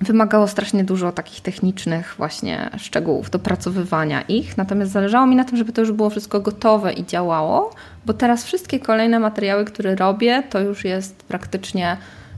wymagało 0.00 0.48
strasznie 0.48 0.84
dużo 0.84 1.12
takich 1.12 1.40
technicznych 1.40 2.14
właśnie 2.18 2.70
szczegółów, 2.76 3.30
dopracowywania 3.30 4.22
ich, 4.22 4.56
natomiast 4.56 4.92
zależało 4.92 5.26
mi 5.26 5.36
na 5.36 5.44
tym, 5.44 5.56
żeby 5.58 5.72
to 5.72 5.80
już 5.80 5.92
było 5.92 6.10
wszystko 6.10 6.40
gotowe 6.40 6.92
i 6.92 7.06
działało, 7.06 7.74
bo 8.06 8.12
teraz 8.14 8.44
wszystkie 8.44 8.80
kolejne 8.80 9.18
materiały, 9.18 9.64
które 9.64 9.94
robię, 9.96 10.42
to 10.50 10.60
już 10.60 10.84
jest 10.84 11.22
praktycznie 11.22 11.96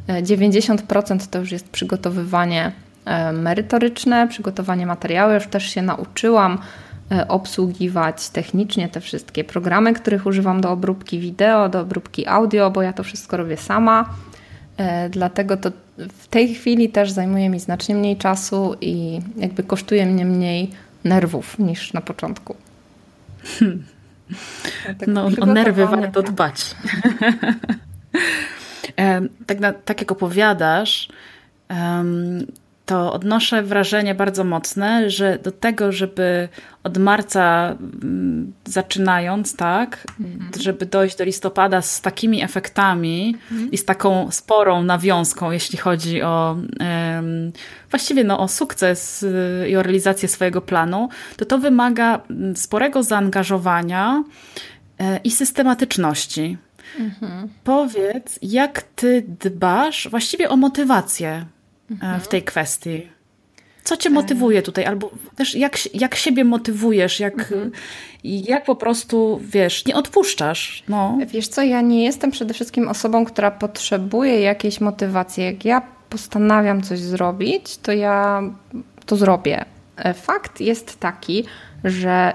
90% 0.08 1.14
e, 1.14 1.18
to 1.30 1.38
już 1.38 1.52
jest 1.52 1.68
przygotowywanie 1.68 2.72
e, 3.04 3.32
merytoryczne, 3.32 4.28
przygotowanie 4.28 4.86
materiału. 4.86 5.32
Już 5.32 5.46
też 5.46 5.64
się 5.64 5.82
nauczyłam 5.82 6.58
obsługiwać 7.28 8.28
technicznie 8.28 8.88
te 8.88 9.00
wszystkie 9.00 9.44
programy, 9.44 9.94
których 9.94 10.26
używam 10.26 10.60
do 10.60 10.70
obróbki 10.70 11.20
wideo, 11.20 11.68
do 11.68 11.80
obróbki 11.80 12.26
audio, 12.26 12.70
bo 12.70 12.82
ja 12.82 12.92
to 12.92 13.02
wszystko 13.02 13.36
robię 13.36 13.56
sama. 13.56 14.14
Dlatego 15.10 15.56
to 15.56 15.70
w 16.08 16.28
tej 16.28 16.54
chwili 16.54 16.88
też 16.88 17.10
zajmuje 17.10 17.48
mi 17.48 17.60
znacznie 17.60 17.94
mniej 17.94 18.16
czasu 18.16 18.74
i 18.80 19.20
jakby 19.36 19.62
kosztuje 19.62 20.06
mnie 20.06 20.24
mniej 20.24 20.70
nerwów 21.04 21.58
niż 21.58 21.92
na 21.92 22.00
początku. 22.00 22.56
Hmm. 23.44 23.84
no, 25.06 25.28
o 25.40 25.46
nerwy 25.46 25.86
warto 25.86 26.22
dbać. 26.22 26.74
tak, 29.46 29.60
na, 29.60 29.72
tak 29.72 30.00
jak 30.00 30.12
opowiadasz, 30.12 31.08
to 32.90 33.12
odnoszę 33.12 33.62
wrażenie 33.62 34.14
bardzo 34.14 34.44
mocne, 34.44 35.10
że 35.10 35.38
do 35.38 35.52
tego, 35.52 35.92
żeby 35.92 36.48
od 36.84 36.98
marca 36.98 37.76
mm, 38.02 38.52
zaczynając, 38.64 39.56
tak, 39.56 40.04
mhm. 40.20 40.50
żeby 40.60 40.86
dojść 40.86 41.16
do 41.16 41.24
listopada 41.24 41.82
z 41.82 42.00
takimi 42.00 42.42
efektami 42.42 43.36
mhm. 43.50 43.70
i 43.70 43.78
z 43.78 43.84
taką 43.84 44.30
sporą 44.30 44.82
nawiązką, 44.82 45.50
jeśli 45.50 45.78
chodzi 45.78 46.22
o 46.22 46.56
um, 46.80 47.52
właściwie 47.90 48.24
no, 48.24 48.40
o 48.40 48.48
sukces 48.48 49.22
y, 49.22 49.66
i 49.68 49.76
o 49.76 49.82
realizację 49.82 50.28
swojego 50.28 50.60
planu, 50.60 51.08
to 51.36 51.44
to 51.44 51.58
wymaga 51.58 52.20
mm, 52.30 52.56
sporego 52.56 53.02
zaangażowania 53.02 54.24
e, 54.98 55.20
i 55.24 55.30
systematyczności. 55.30 56.58
Mhm. 56.98 57.48
Powiedz, 57.64 58.38
jak 58.42 58.82
ty 58.82 59.24
dbasz 59.40 60.08
właściwie 60.10 60.48
o 60.48 60.56
motywację 60.56 61.46
mhm. 61.90 62.20
w 62.20 62.28
tej 62.28 62.42
kwestii. 62.42 63.08
Co 63.84 63.96
cię 63.96 64.10
motywuje 64.10 64.62
tutaj? 64.62 64.84
Albo 64.84 65.10
też 65.36 65.54
jak, 65.54 65.94
jak 65.94 66.14
siebie 66.14 66.44
motywujesz? 66.44 67.20
Jak, 67.20 67.34
mhm. 67.34 67.70
jak 68.24 68.64
po 68.64 68.76
prostu, 68.76 69.40
wiesz, 69.42 69.86
nie 69.86 69.94
odpuszczasz? 69.94 70.84
No. 70.88 71.18
Wiesz 71.26 71.48
co, 71.48 71.62
ja 71.62 71.80
nie 71.80 72.04
jestem 72.04 72.30
przede 72.30 72.54
wszystkim 72.54 72.88
osobą, 72.88 73.24
która 73.24 73.50
potrzebuje 73.50 74.40
jakiejś 74.40 74.80
motywacji. 74.80 75.44
Jak 75.44 75.64
ja 75.64 75.82
postanawiam 76.08 76.82
coś 76.82 76.98
zrobić, 76.98 77.76
to 77.76 77.92
ja 77.92 78.42
to 79.06 79.16
zrobię. 79.16 79.64
E, 79.96 80.14
fakt 80.14 80.60
jest 80.60 81.00
taki, 81.00 81.44
że 81.84 82.32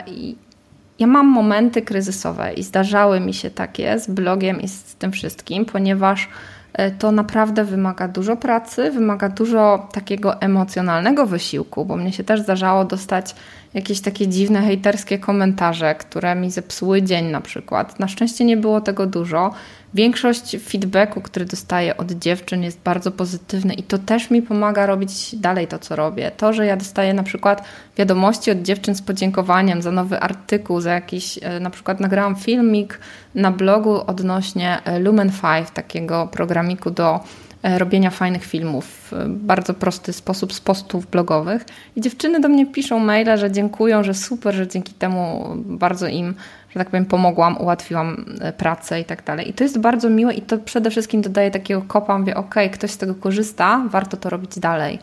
ja 1.00 1.08
mam 1.08 1.28
momenty 1.28 1.82
kryzysowe 1.82 2.54
i 2.54 2.64
zdarzały 2.64 3.20
mi 3.20 3.34
się 3.34 3.50
takie 3.50 4.00
z 4.00 4.08
blogiem 4.08 4.62
i 4.62 4.68
z 4.68 4.96
tym 4.96 5.12
wszystkim, 5.12 5.66
ponieważ 5.66 6.28
E, 6.28 6.65
to 7.00 7.12
naprawdę 7.12 7.64
wymaga 7.64 8.08
dużo 8.08 8.38
pracy, 8.38 8.92
wymaga 8.92 9.30
dużo 9.30 9.88
takiego 9.92 10.42
emocjonalnego 10.42 11.26
wysiłku, 11.26 11.86
bo 11.86 11.98
mnie 11.98 12.14
się 12.14 12.24
też 12.24 12.42
zdarzało 12.42 12.86
dostać 12.86 13.36
jakieś 13.76 14.02
takie 14.02 14.28
dziwne 14.28 14.62
hejterskie 14.62 15.20
komentarze, 15.20 15.96
które 15.96 16.36
mi 16.36 16.52
zepsuły 16.52 17.02
dzień 17.02 17.26
na 17.26 17.42
przykład. 17.42 18.00
Na 18.00 18.08
szczęście 18.08 18.46
nie 18.46 18.58
było 18.58 18.82
tego 18.82 19.06
dużo. 19.06 19.54
Większość 19.94 20.58
feedbacku, 20.68 21.22
który 21.22 21.46
dostaję 21.46 21.98
od 21.98 22.12
dziewczyn 22.12 22.64
jest 22.64 22.80
bardzo 22.80 23.12
pozytywny 23.12 23.74
i 23.74 23.84
to 23.84 23.98
też 23.98 24.30
mi 24.32 24.42
pomaga 24.42 24.86
robić 24.86 25.36
dalej 25.36 25.68
to, 25.68 25.80
co 25.80 25.96
robię. 25.96 26.32
To, 26.38 26.54
że 26.54 26.66
ja 26.66 26.78
dostaję 26.78 27.14
na 27.14 27.24
przykład 27.24 27.64
wiadomości 27.98 28.52
od 28.52 28.62
dziewczyn 28.62 28.96
z 28.96 29.02
podziękowaniem 29.02 29.82
za 29.82 29.92
nowy 29.92 30.20
artykuł, 30.20 30.82
za 30.82 30.94
jakiś, 30.94 31.40
e, 31.42 31.60
na 31.60 31.70
przykład 31.70 32.00
nagrałam 32.00 32.36
filmik 32.36 33.00
na 33.36 33.52
blogu 33.52 34.02
odnośnie 34.08 34.80
e, 34.86 35.00
Lumen 35.00 35.32
5, 35.42 35.70
takiego 35.74 36.28
programiku 36.28 36.92
do 36.92 37.20
robienia 37.66 38.10
fajnych 38.10 38.46
filmów 38.46 39.12
bardzo 39.28 39.74
prosty 39.74 40.14
sposób 40.14 40.54
z 40.54 40.62
postów 40.62 41.12
blogowych. 41.12 41.66
I 41.96 42.02
dziewczyny 42.02 42.40
do 42.40 42.50
mnie 42.50 42.66
piszą 42.66 43.00
maile, 43.00 43.38
że 43.38 43.52
dziękują, 43.52 44.04
że 44.04 44.14
super, 44.14 44.56
że 44.56 44.68
dzięki 44.68 44.94
temu 44.94 45.50
bardzo 45.56 46.08
im, 46.08 46.36
że 46.70 46.80
tak 46.80 46.90
powiem, 46.90 47.06
pomogłam, 47.06 47.58
ułatwiłam 47.58 48.26
e, 48.42 48.54
pracę 48.54 49.00
i 49.00 49.06
tak 49.06 49.24
dalej. 49.24 49.50
I 49.50 49.54
to 49.54 49.64
jest 49.64 49.80
bardzo 49.80 50.10
miłe 50.10 50.34
i 50.34 50.42
to 50.42 50.58
przede 50.58 50.90
wszystkim 50.90 51.22
dodaje 51.22 51.52
takiego 51.52 51.82
kopa, 51.82 52.18
mówię, 52.18 52.36
ok, 52.36 52.56
ktoś 52.74 52.92
z 52.92 52.98
tego 52.98 53.16
korzysta, 53.16 53.84
warto 53.90 54.18
to 54.18 54.30
robić 54.30 54.60
dalej. 54.60 55.00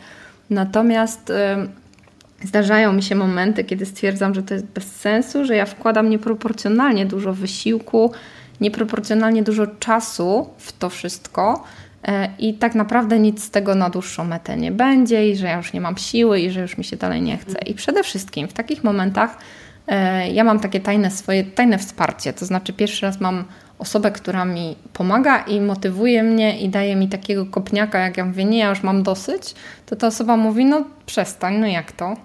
Natomiast 0.51 1.29
yy, 1.29 2.47
zdarzają 2.47 2.93
mi 2.93 3.03
się 3.03 3.15
momenty, 3.15 3.65
kiedy 3.65 3.87
stwierdzam, 3.87 4.35
że 4.35 4.43
to 4.43 4.55
jest 4.55 4.67
bez 4.67 4.97
sensu, 4.97 5.45
że 5.45 5.57
ja 5.57 5.67
wkładam 5.67 6.11
nieproporcjonalnie 6.11 7.07
dużo 7.07 7.35
wysiłku, 7.35 8.13
nieproporcjonalnie 8.61 9.43
dużo 9.43 9.67
czasu 9.67 10.51
w 10.59 10.73
to 10.73 10.91
wszystko, 10.91 11.65
E, 11.65 11.92
i 12.39 12.55
tak 12.55 12.75
naprawdę 12.75 13.19
nic 13.19 13.45
z 13.45 13.51
tego 13.51 13.75
na 13.75 13.91
dłuższą 13.91 14.25
metę 14.25 14.57
nie 14.57 14.73
będzie 14.73 15.31
i 15.31 15.37
że 15.37 15.47
ja 15.47 15.57
już 15.57 15.73
nie 15.73 15.81
mam 15.81 15.97
siły 15.97 16.41
i 16.41 16.51
że 16.51 16.61
już 16.61 16.79
mi 16.79 16.85
się 16.85 16.97
dalej 16.97 17.23
nie 17.23 17.37
chce. 17.37 17.59
I 17.59 17.75
przede 17.75 18.03
wszystkim 18.03 18.49
w 18.49 18.53
takich 18.53 18.85
momentach 18.85 19.39
e, 19.87 20.31
ja 20.31 20.45
mam 20.45 20.61
takie 20.61 20.81
tajne 20.81 21.11
swoje, 21.11 21.45
tajne 21.45 21.79
wsparcie, 21.79 22.33
to 22.33 22.47
znaczy 22.47 22.73
pierwszy 22.73 23.07
raz 23.07 23.21
mam 23.21 23.45
osobę, 23.79 24.11
która 24.11 24.45
mi 24.45 24.77
pomaga 24.93 25.39
i 25.39 25.61
motywuje 25.61 26.23
mnie 26.23 26.61
i 26.61 26.69
daje 26.69 26.97
mi 26.97 27.09
takiego 27.09 27.47
kopniaka, 27.47 27.99
jak 27.99 28.17
ja 28.17 28.25
mówię, 28.25 28.45
nie, 28.45 28.59
ja 28.59 28.69
już 28.69 28.83
mam 28.83 29.03
dosyć, 29.03 29.55
to 29.87 29.97
ta 29.97 30.07
osoba 30.07 30.37
mówi, 30.37 30.65
no 30.65 30.85
przestań, 31.07 31.59
no 31.59 31.67
jak 31.67 31.93
to? 31.93 32.17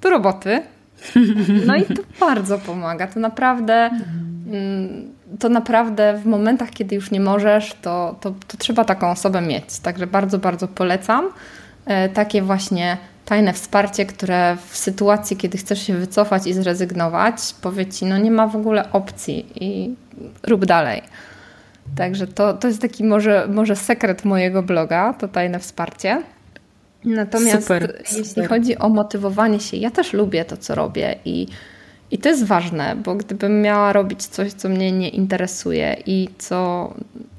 Do 0.00 0.10
roboty. 0.10 0.62
No 1.66 1.76
i 1.76 1.82
to 1.82 2.02
bardzo 2.20 2.58
pomaga, 2.58 3.06
to 3.06 3.20
naprawdę... 3.20 3.90
Mm, 4.46 5.13
to 5.38 5.48
naprawdę 5.48 6.18
w 6.18 6.26
momentach, 6.26 6.70
kiedy 6.70 6.94
już 6.94 7.10
nie 7.10 7.20
możesz, 7.20 7.74
to, 7.82 8.16
to, 8.20 8.34
to 8.48 8.56
trzeba 8.58 8.84
taką 8.84 9.10
osobę 9.10 9.40
mieć. 9.40 9.78
Także 9.78 10.06
bardzo, 10.06 10.38
bardzo 10.38 10.68
polecam 10.68 11.28
e, 11.86 12.08
takie 12.08 12.42
właśnie 12.42 12.96
tajne 13.24 13.52
wsparcie, 13.52 14.06
które 14.06 14.56
w 14.68 14.76
sytuacji, 14.76 15.36
kiedy 15.36 15.58
chcesz 15.58 15.86
się 15.86 15.94
wycofać 15.94 16.46
i 16.46 16.52
zrezygnować, 16.52 17.54
powie 17.60 17.86
ci, 17.86 18.06
no 18.06 18.18
nie 18.18 18.30
ma 18.30 18.46
w 18.46 18.56
ogóle 18.56 18.92
opcji 18.92 19.46
i 19.60 19.94
rób 20.42 20.64
dalej. 20.64 21.02
Także 21.96 22.26
to, 22.26 22.54
to 22.54 22.68
jest 22.68 22.80
taki 22.80 23.04
może, 23.04 23.48
może 23.48 23.76
sekret 23.76 24.24
mojego 24.24 24.62
bloga, 24.62 25.12
to 25.12 25.28
tajne 25.28 25.58
wsparcie. 25.58 26.22
Natomiast 27.04 27.62
super, 27.62 27.94
jeśli 27.98 28.24
super. 28.24 28.48
chodzi 28.48 28.78
o 28.78 28.88
motywowanie 28.88 29.60
się, 29.60 29.76
ja 29.76 29.90
też 29.90 30.12
lubię 30.12 30.44
to, 30.44 30.56
co 30.56 30.74
robię 30.74 31.14
i 31.24 31.46
i 32.10 32.18
to 32.18 32.28
jest 32.28 32.44
ważne, 32.44 32.96
bo 33.04 33.14
gdybym 33.14 33.62
miała 33.62 33.92
robić 33.92 34.26
coś, 34.26 34.52
co 34.52 34.68
mnie 34.68 34.92
nie 34.92 35.08
interesuje 35.08 35.96
i 36.06 36.28
co, 36.38 36.90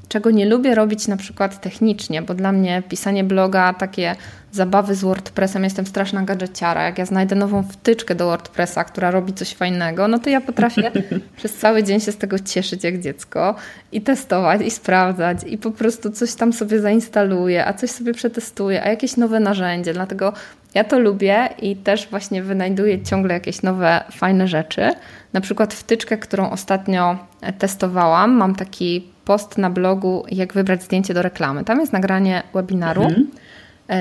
czego 0.07 0.31
nie 0.31 0.45
lubię 0.45 0.75
robić 0.75 1.07
na 1.07 1.17
przykład 1.17 1.61
technicznie, 1.61 2.21
bo 2.21 2.33
dla 2.33 2.51
mnie 2.51 2.83
pisanie 2.89 3.23
bloga, 3.23 3.73
takie 3.73 4.15
zabawy 4.51 4.95
z 4.95 5.01
WordPressem, 5.01 5.63
jestem 5.63 5.85
straszna 5.85 6.23
gadżeciara. 6.23 6.83
Jak 6.83 6.97
ja 6.97 7.05
znajdę 7.05 7.35
nową 7.35 7.63
wtyczkę 7.63 8.15
do 8.15 8.25
WordPressa, 8.25 8.83
która 8.83 9.11
robi 9.11 9.33
coś 9.33 9.53
fajnego, 9.53 10.07
no 10.07 10.19
to 10.19 10.29
ja 10.29 10.41
potrafię 10.41 10.91
przez 11.37 11.53
cały 11.53 11.83
dzień 11.83 11.99
się 11.99 12.11
z 12.11 12.17
tego 12.17 12.39
cieszyć 12.39 12.83
jak 12.83 13.01
dziecko 13.01 13.55
i 13.91 14.01
testować 14.01 14.61
i 14.61 14.71
sprawdzać 14.71 15.37
i 15.47 15.57
po 15.57 15.71
prostu 15.71 16.11
coś 16.11 16.35
tam 16.35 16.53
sobie 16.53 16.79
zainstaluję, 16.79 17.65
a 17.65 17.73
coś 17.73 17.91
sobie 17.91 18.13
przetestuję, 18.13 18.83
a 18.83 18.89
jakieś 18.89 19.17
nowe 19.17 19.39
narzędzie. 19.39 19.93
Dlatego 19.93 20.33
ja 20.75 20.83
to 20.83 20.99
lubię 20.99 21.49
i 21.61 21.75
też 21.75 22.07
właśnie 22.07 22.43
wynajduję 22.43 23.03
ciągle 23.03 23.33
jakieś 23.33 23.61
nowe, 23.61 24.03
fajne 24.11 24.47
rzeczy. 24.47 24.91
Na 25.33 25.41
przykład 25.41 25.73
wtyczkę, 25.73 26.17
którą 26.17 26.49
ostatnio 26.49 27.17
testowałam. 27.57 28.31
Mam 28.31 28.55
taki 28.55 29.07
post 29.25 29.57
na 29.57 29.69
blogu, 29.69 30.25
jak 30.31 30.53
wybrać 30.53 30.83
zdjęcie 30.83 31.13
do 31.13 31.21
reklamy. 31.21 31.63
Tam 31.63 31.79
jest 31.79 31.93
nagranie 31.93 32.43
webinaru. 32.53 33.03
Mhm 33.03 33.27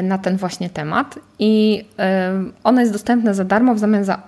na 0.02 0.18
ten 0.18 0.36
właśnie 0.36 0.70
temat 0.70 1.18
i 1.38 1.84
ono 2.64 2.80
jest 2.80 2.92
dostępne 2.92 3.34
za 3.34 3.44
darmo 3.44 3.74
w 3.74 3.78
zamian 3.78 4.04
za 4.04 4.22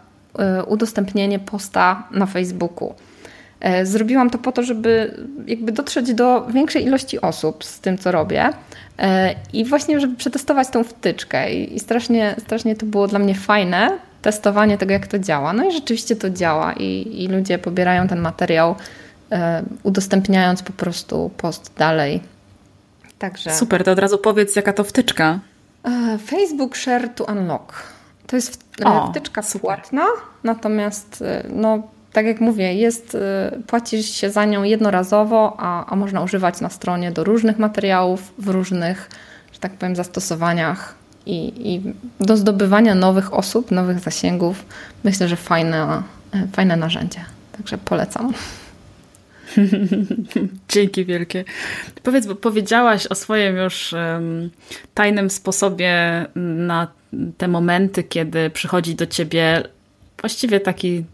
udostępnienie 0.67 1.38
posta 1.38 2.09
na 2.11 2.26
Facebooku. 2.26 2.95
E, 3.61 3.87
zrobiłam 3.87 4.31
to 4.31 4.38
po 4.38 4.53
to, 4.53 4.62
żeby 4.62 5.15
jakby 5.47 5.73
dotrzeć 5.73 6.15
do 6.15 6.47
większej 6.47 6.85
ilości 6.85 7.21
osób 7.21 7.65
z 7.65 7.81
tym, 7.81 7.99
co 7.99 8.12
robię 8.12 8.45
e, 8.45 8.53
i 9.53 9.65
właśnie, 9.65 10.00
żeby 10.00 10.17
przetestować 10.17 10.69
tą 10.69 10.85
wtyczkę 10.85 11.55
i 11.55 11.81
strasznie, 11.81 12.35
strasznie 12.38 12.76
to 12.76 12.87
było 12.87 13.07
dla 13.07 13.19
mnie 13.19 13.35
fajne, 13.35 13.99
testowanie 14.23 14.79
tego, 14.79 14.93
jak 14.93 15.07
to 15.07 15.19
działa. 15.19 15.53
No 15.53 15.65
i 15.69 15.73
rzeczywiście 15.73 16.17
to 16.17 16.31
działa 16.31 16.73
i, 16.73 17.23
i 17.25 17.29
ludzie 17.29 17.59
pobierają 17.59 18.09
ten 18.09 18.21
materiał, 18.21 18.75
e, 19.33 19.62
udostępniając 19.83 20.62
po 20.62 20.73
prostu 20.73 21.31
post 21.37 21.73
dalej. 21.79 22.23
Także... 23.19 23.55
Super, 23.55 23.85
to 23.85 23.93
od 23.93 23.99
razu 23.99 24.19
powiedz, 24.19 24.57
jaka 24.57 24.73
to 24.73 24.85
wtyczka. 24.85 25.41
Facebook 26.26 26.76
Share 26.76 27.09
to 27.15 27.25
Unlock. 27.25 27.83
To 28.26 28.37
jest 28.37 28.65
o, 28.85 29.11
wtyczka 29.11 29.43
super. 29.43 29.61
płatna, 29.61 30.07
natomiast 30.45 31.25
no, 31.49 31.83
tak 32.16 32.26
jak 32.26 32.40
mówię, 32.40 32.75
jest, 32.75 33.14
y, 33.14 33.18
płacisz 33.66 34.06
się 34.06 34.30
za 34.30 34.44
nią 34.44 34.62
jednorazowo, 34.62 35.56
a, 35.58 35.87
a 35.87 35.96
można 35.96 36.23
używać 36.23 36.61
na 36.61 36.68
stronie 36.68 37.12
do 37.12 37.25
różnych 37.25 37.58
materiałów, 37.58 38.32
w 38.38 38.49
różnych, 38.49 39.11
że 39.52 39.58
tak 39.58 39.73
powiem, 39.73 39.96
zastosowaniach 39.96 40.94
i, 41.26 41.52
i 41.73 41.94
do 42.26 42.37
zdobywania 42.37 42.94
nowych 42.94 43.35
osób, 43.35 43.70
nowych 43.70 44.00
zasięgów. 44.00 44.64
Myślę, 45.04 45.28
że 45.28 45.37
fajne, 45.37 46.02
y, 46.35 46.49
fajne 46.52 46.76
narzędzie. 46.76 47.20
Także 47.56 47.78
polecam. 47.78 48.32
Dzięki 50.73 51.04
wielkie. 51.04 51.44
Powiedz, 52.02 52.26
bo 52.26 52.35
powiedziałaś 52.35 53.06
o 53.06 53.14
swoim 53.14 53.56
już 53.56 53.92
um, 53.92 54.50
tajnym 54.94 55.30
sposobie 55.30 56.26
na 56.66 56.87
te 57.38 57.49
momenty, 57.49 58.02
kiedy 58.02 58.50
przychodzi 58.50 58.94
do 58.94 59.06
ciebie 59.06 59.62
właściwie 60.20 60.61
taki 60.61 61.04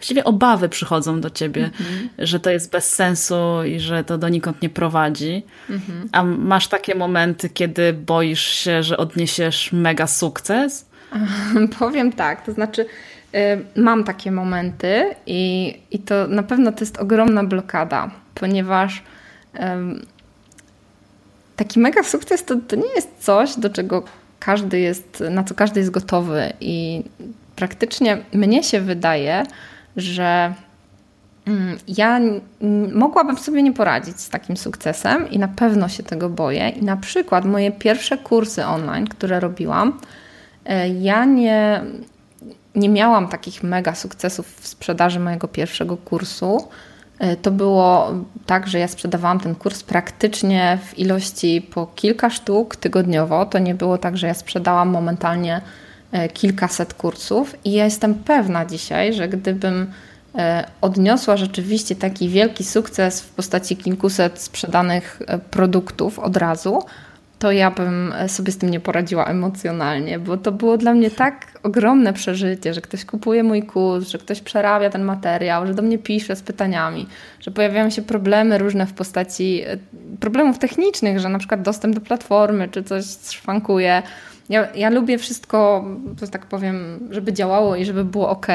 właściwie 0.00 0.24
obawy 0.24 0.68
przychodzą 0.68 1.20
do 1.20 1.30
ciebie, 1.30 1.64
mhm. 1.64 2.08
że 2.18 2.40
to 2.40 2.50
jest 2.50 2.70
bez 2.70 2.94
sensu 2.94 3.64
i 3.64 3.80
że 3.80 4.04
to 4.04 4.18
donikąd 4.18 4.62
nie 4.62 4.68
prowadzi. 4.68 5.42
Mhm. 5.70 6.08
A 6.12 6.24
masz 6.24 6.68
takie 6.68 6.94
momenty, 6.94 7.48
kiedy 7.48 7.92
boisz 7.92 8.46
się, 8.46 8.82
że 8.82 8.96
odniesiesz 8.96 9.72
mega 9.72 10.06
sukces? 10.06 10.86
Powiem 11.78 12.12
tak, 12.12 12.46
to 12.46 12.52
znaczy 12.52 12.86
y, 13.34 13.80
mam 13.80 14.04
takie 14.04 14.32
momenty 14.32 15.04
i, 15.26 15.74
i 15.90 15.98
to 15.98 16.28
na 16.28 16.42
pewno 16.42 16.72
to 16.72 16.80
jest 16.80 16.98
ogromna 16.98 17.44
blokada, 17.44 18.10
ponieważ 18.34 19.02
taki 21.56 21.80
mega 21.80 22.02
sukces 22.02 22.44
to, 22.44 22.56
to 22.68 22.76
nie 22.76 22.94
jest 22.96 23.08
coś, 23.18 23.56
do 23.56 23.70
czego 23.70 24.04
każdy 24.38 24.80
jest, 24.80 25.22
na 25.30 25.44
co 25.44 25.54
każdy 25.54 25.80
jest 25.80 25.90
gotowy 25.90 26.52
i 26.60 27.04
praktycznie 27.56 28.18
mnie 28.32 28.62
się 28.62 28.80
wydaje, 28.80 29.46
że 29.96 30.54
mm, 31.46 31.78
ja 31.88 32.20
mogłabym 32.94 33.38
sobie 33.38 33.62
nie 33.62 33.72
poradzić 33.72 34.20
z 34.20 34.28
takim 34.28 34.56
sukcesem 34.56 35.30
i 35.30 35.38
na 35.38 35.48
pewno 35.48 35.88
się 35.88 36.02
tego 36.02 36.28
boję. 36.28 36.68
I 36.68 36.84
na 36.84 36.96
przykład 36.96 37.44
moje 37.44 37.72
pierwsze 37.72 38.18
kursy 38.18 38.66
online, 38.66 39.06
które 39.06 39.40
robiłam, 39.40 39.98
e, 40.66 40.88
ja 40.88 41.24
nie, 41.24 41.80
nie 42.74 42.88
miałam 42.88 43.28
takich 43.28 43.62
mega 43.62 43.94
sukcesów 43.94 44.46
w 44.60 44.66
sprzedaży 44.66 45.20
mojego 45.20 45.48
pierwszego 45.48 45.96
kursu. 45.96 46.68
E, 47.18 47.36
to 47.36 47.50
było 47.50 48.12
tak, 48.46 48.68
że 48.68 48.78
ja 48.78 48.88
sprzedawałam 48.88 49.40
ten 49.40 49.54
kurs 49.54 49.82
praktycznie 49.82 50.78
w 50.84 50.98
ilości 50.98 51.68
po 51.74 51.86
kilka 51.86 52.30
sztuk 52.30 52.76
tygodniowo. 52.76 53.46
To 53.46 53.58
nie 53.58 53.74
było 53.74 53.98
tak, 53.98 54.16
że 54.16 54.26
ja 54.26 54.34
sprzedałam 54.34 54.88
momentalnie 54.88 55.60
kilkaset 56.32 56.94
kursów 56.94 57.54
i 57.64 57.72
ja 57.72 57.84
jestem 57.84 58.14
pewna 58.14 58.66
dzisiaj, 58.66 59.12
że 59.12 59.28
gdybym 59.28 59.92
e, 60.34 60.64
odniosła 60.80 61.36
rzeczywiście 61.36 61.96
taki 61.96 62.28
wielki 62.28 62.64
sukces 62.64 63.20
w 63.20 63.28
postaci 63.28 63.76
kilkuset 63.76 64.38
sprzedanych 64.38 65.22
e, 65.26 65.38
produktów 65.38 66.18
od 66.18 66.36
razu, 66.36 66.82
to 67.40 67.52
ja 67.52 67.70
bym 67.70 68.14
sobie 68.26 68.52
z 68.52 68.58
tym 68.58 68.70
nie 68.70 68.80
poradziła 68.80 69.24
emocjonalnie, 69.24 70.18
bo 70.18 70.36
to 70.36 70.52
było 70.52 70.76
dla 70.76 70.94
mnie 70.94 71.10
tak 71.10 71.46
ogromne 71.62 72.12
przeżycie, 72.12 72.74
że 72.74 72.80
ktoś 72.80 73.04
kupuje 73.04 73.42
mój 73.42 73.62
kurs, 73.62 74.08
że 74.08 74.18
ktoś 74.18 74.40
przerabia 74.40 74.90
ten 74.90 75.02
materiał, 75.02 75.66
że 75.66 75.74
do 75.74 75.82
mnie 75.82 75.98
pisze 75.98 76.36
z 76.36 76.42
pytaniami, 76.42 77.06
że 77.40 77.50
pojawiają 77.50 77.90
się 77.90 78.02
problemy 78.02 78.58
różne 78.58 78.86
w 78.86 78.92
postaci 78.92 79.64
problemów 80.20 80.58
technicznych, 80.58 81.20
że 81.20 81.28
na 81.28 81.38
przykład 81.38 81.62
dostęp 81.62 81.94
do 81.94 82.00
platformy 82.00 82.68
czy 82.68 82.82
coś 82.82 83.04
szwankuje 83.30 84.02
ja, 84.50 84.68
ja 84.74 84.90
lubię 84.90 85.18
wszystko, 85.18 85.84
że 86.20 86.28
tak 86.28 86.46
powiem, 86.46 87.08
żeby 87.10 87.32
działało 87.32 87.76
i 87.76 87.84
żeby 87.84 88.04
było 88.04 88.30
ok. 88.30 88.46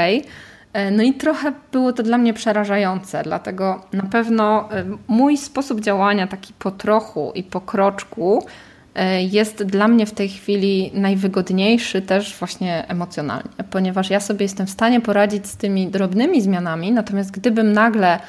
E, 0.74 0.92
no 0.92 1.04
i 1.04 1.14
trochę 1.14 1.54
było 1.72 1.94
to 1.94 2.04
dla 2.04 2.18
mnie 2.18 2.34
przerażające, 2.34 3.24
dlatego 3.24 3.82
na 3.94 4.04
pewno 4.04 4.72
e, 4.72 4.86
mój 5.08 5.38
sposób 5.38 5.82
działania, 5.82 6.28
taki 6.28 6.54
po 6.60 6.72
trochu 6.72 7.32
i 7.36 7.44
po 7.44 7.62
kroczku, 7.62 8.46
e, 8.96 9.24
jest 9.24 9.64
dla 9.64 9.88
mnie 9.88 10.06
w 10.06 10.12
tej 10.12 10.30
chwili 10.30 10.92
najwygodniejszy 10.94 12.02
też 12.02 12.36
właśnie 12.40 12.88
emocjonalnie, 12.88 13.50
ponieważ 13.72 14.10
ja 14.10 14.20
sobie 14.20 14.46
jestem 14.46 14.68
w 14.68 14.72
stanie 14.72 15.02
poradzić 15.02 15.48
z 15.48 15.58
tymi 15.58 15.88
drobnymi 15.88 16.42
zmianami, 16.42 16.92
natomiast 16.92 17.32
gdybym 17.32 17.74
nagle 17.74 18.20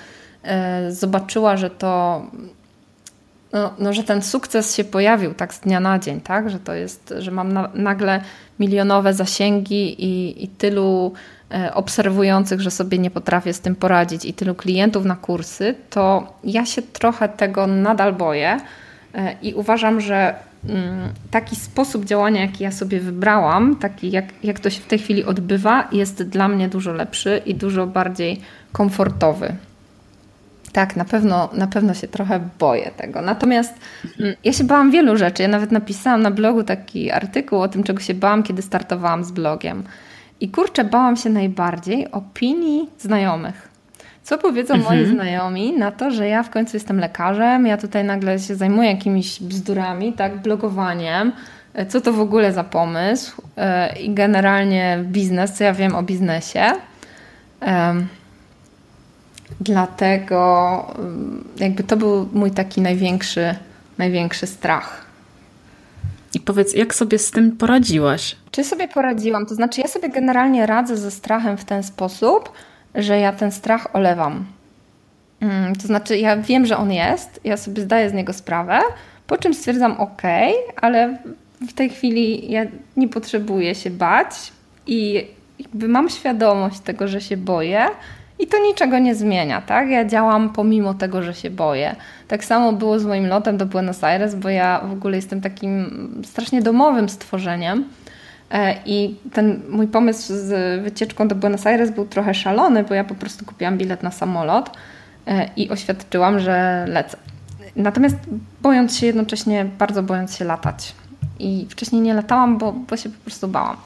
zobaczyła, 0.91 1.57
że 1.57 1.71
to 1.71 2.23
no, 3.57 3.75
no, 3.79 3.93
że 3.93 4.05
ten 4.05 4.23
sukces 4.23 4.77
się 4.77 4.85
pojawił 4.85 5.35
tak 5.35 5.55
z 5.55 5.61
dnia 5.61 5.81
na 5.81 5.99
dzień, 5.99 6.21
tak? 6.21 6.51
Że 6.51 6.59
to 6.59 6.75
jest, 6.75 7.15
że 7.19 7.31
mam 7.31 7.53
na, 7.53 7.71
nagle 7.75 8.21
milionowe 8.59 9.15
zasięgi 9.15 10.05
i, 10.05 10.45
i 10.45 10.49
tylu 10.49 11.13
e, 11.51 11.75
obserwujących, 11.75 12.61
że 12.61 12.71
sobie 12.71 12.99
nie 12.99 13.11
potrafię 13.11 13.53
z 13.53 13.61
tym 13.61 13.75
poradzić 13.75 14.25
i 14.25 14.35
tylu 14.35 14.55
klientów 14.55 15.05
na 15.05 15.17
kursy, 15.17 15.75
to 15.91 16.33
ja 16.45 16.67
się 16.67 16.83
trochę 16.83 17.29
tego 17.29 17.67
nadal 17.67 18.13
boję 18.13 18.61
e, 19.15 19.37
i 19.43 19.55
uważam, 19.55 20.01
że 20.01 20.35
mm, 20.69 21.09
taki 21.31 21.57
sposób 21.57 22.05
działania, 22.05 22.41
jaki 22.41 22.65
ja 22.65 22.73
sobie 22.73 23.01
wybrałam, 23.01 23.77
taki 23.77 24.11
jak, 24.11 24.25
jak 24.43 24.61
to 24.61 24.71
się 24.71 24.81
w 24.81 24.87
tej 24.87 24.99
chwili 24.99 25.25
odbywa, 25.25 25.89
jest 25.93 26.23
dla 26.23 26.49
mnie 26.49 26.69
dużo 26.69 26.93
lepszy 26.93 27.43
i 27.47 27.55
dużo 27.55 27.87
bardziej 27.87 28.41
komfortowy. 28.73 29.57
Tak, 30.77 30.97
na 30.97 31.05
pewno, 31.05 31.49
na 31.53 31.67
pewno 31.67 31.95
się 31.95 32.09
trochę 32.09 32.41
boję 32.59 32.91
tego. 32.97 33.21
Natomiast 33.21 33.75
mm, 34.21 34.35
ja 34.45 34.53
się 34.53 34.65
bałam 34.65 34.91
wielu 34.91 35.17
rzeczy. 35.17 35.43
Ja 35.43 35.49
nawet 35.49 35.73
napisałam 35.73 36.23
na 36.23 36.31
blogu 36.31 36.63
taki 36.63 37.11
artykuł 37.11 37.61
o 37.61 37.69
tym, 37.69 37.83
czego 37.83 38.01
się 38.01 38.15
bałam, 38.15 38.43
kiedy 38.43 38.63
startowałam 38.63 39.25
z 39.25 39.33
blogiem. 39.33 39.85
I 40.41 40.49
kurczę, 40.49 40.85
bałam 40.85 41.17
się 41.17 41.31
najbardziej 41.31 42.11
opinii 42.11 42.89
znajomych. 42.99 43.69
Co 44.23 44.39
powiedzą 44.39 44.75
mhm. 44.75 44.99
moi 44.99 45.15
znajomi 45.15 45.73
na 45.79 45.91
to, 45.91 46.11
że 46.11 46.29
ja 46.29 46.43
w 46.43 46.51
końcu 46.51 46.77
jestem 46.77 47.01
lekarzem, 47.01 47.67
ja 47.67 47.77
tutaj 47.77 48.05
nagle 48.05 48.39
się 48.39 48.55
zajmuję 48.55 48.91
jakimiś 48.91 49.43
bzdurami, 49.43 50.13
tak, 50.13 50.43
blogowaniem, 50.43 51.33
co 51.89 52.01
to 52.01 52.13
w 52.13 52.21
ogóle 52.21 52.53
za 52.53 52.65
pomysł 52.65 53.43
yy, 53.57 54.03
i 54.03 54.15
generalnie 54.15 54.99
biznes, 55.03 55.53
co 55.53 55.65
ja 55.65 55.73
wiem 55.73 55.95
o 55.95 56.03
biznesie. 56.03 56.73
Dlatego 59.61 60.95
mm, 60.99 61.45
jakby 61.57 61.85
to 61.85 61.97
był 61.97 62.29
mój 62.33 62.51
taki 62.51 62.81
największy, 62.81 63.55
największy 63.99 64.47
strach. 64.47 65.07
I 66.35 66.41
powiedz, 66.41 66.75
jak 66.75 66.95
sobie 66.95 67.19
z 67.19 67.31
tym 67.31 67.57
poradziłaś? 67.57 68.37
Czy 68.51 68.65
sobie 68.65 68.89
poradziłam? 68.89 69.47
To 69.47 69.55
znaczy, 69.55 69.81
ja 69.81 69.89
sobie 69.89 70.09
generalnie 70.09 70.67
radzę 70.67 70.97
ze 70.97 71.11
strachem 71.11 71.57
w 71.57 71.65
ten 71.65 71.83
sposób, 71.83 72.53
że 72.95 73.19
ja 73.19 73.33
ten 73.33 73.53
strach 73.53 73.97
olewam. 73.97 74.45
Mm, 75.41 75.77
to 75.77 75.87
znaczy, 75.87 76.19
ja 76.19 76.37
wiem, 76.37 76.67
że 76.67 76.77
on 76.77 76.93
jest, 76.93 77.41
ja 77.45 77.57
sobie 77.57 77.83
zdaję 77.83 78.11
z 78.11 78.13
niego 78.13 78.33
sprawę, 78.33 78.81
po 79.27 79.39
czym 79.39 79.55
stwierdzam, 79.55 80.01
ok, 80.01 80.23
ale 80.81 81.19
w 81.69 81.73
tej 81.73 81.91
chwili 81.91 82.51
ja 82.51 82.63
nie 82.97 83.09
potrzebuję 83.09 83.75
się 83.75 83.91
bać 83.91 84.53
i 84.87 85.27
jakby 85.59 85.89
mam 85.89 86.11
świadomość 86.11 86.81
tego, 86.81 87.09
że 87.09 87.21
się 87.21 87.37
boję 87.37 87.87
i 88.39 88.47
to 88.47 88.59
niczego 88.59 88.99
nie 88.99 89.15
zmienia, 89.15 89.61
tak? 89.61 89.89
Ja 89.89 90.05
działam 90.05 90.51
pomimo 90.53 90.95
tego, 90.95 91.23
że 91.23 91.35
się 91.35 91.51
boję. 91.51 91.97
Tak 92.29 92.45
samo 92.45 92.73
było 92.73 92.99
z 92.99 93.05
moim 93.05 93.27
lotem 93.27 93.57
do 93.57 93.67
Buenos 93.67 94.05
Aires, 94.05 94.35
bo 94.35 94.49
ja 94.49 94.81
w 94.81 94.93
ogóle 94.93 95.17
jestem 95.17 95.41
takim 95.41 95.91
strasznie 96.25 96.63
domowym 96.63 97.09
stworzeniem. 97.09 97.85
E, 98.51 98.75
I 98.87 99.17
ten 99.33 99.63
mój 99.71 99.87
pomysł 99.87 100.33
z 100.35 100.83
wycieczką 100.83 101.29
do 101.29 101.35
Buenos 101.35 101.67
Aires 101.67 101.91
był 101.91 102.07
trochę 102.07 102.35
szalony, 102.35 102.85
bo 102.85 102.95
ja 102.95 103.05
po 103.05 103.15
prostu 103.15 103.45
kupiłam 103.45 103.79
bilet 103.79 104.03
na 104.03 104.11
samolot 104.11 104.71
e, 105.27 105.49
i 105.57 105.71
oświadczyłam, 105.71 106.41
że 106.41 106.85
lecę. 106.89 107.17
Natomiast 107.77 108.17
bojąc 108.63 108.99
się 108.99 109.07
jednocześnie, 109.07 109.67
bardzo 109.79 110.03
bojąc 110.03 110.37
się 110.37 110.45
latać. 110.45 110.95
I 111.39 111.67
wcześniej 111.71 112.03
nie 112.03 112.15
latałam, 112.15 112.59
bo, 112.59 112.73
bo 112.73 112.97
się 112.97 113.09
po 113.09 113.25
prostu 113.25 113.49
bałam. 113.49 113.77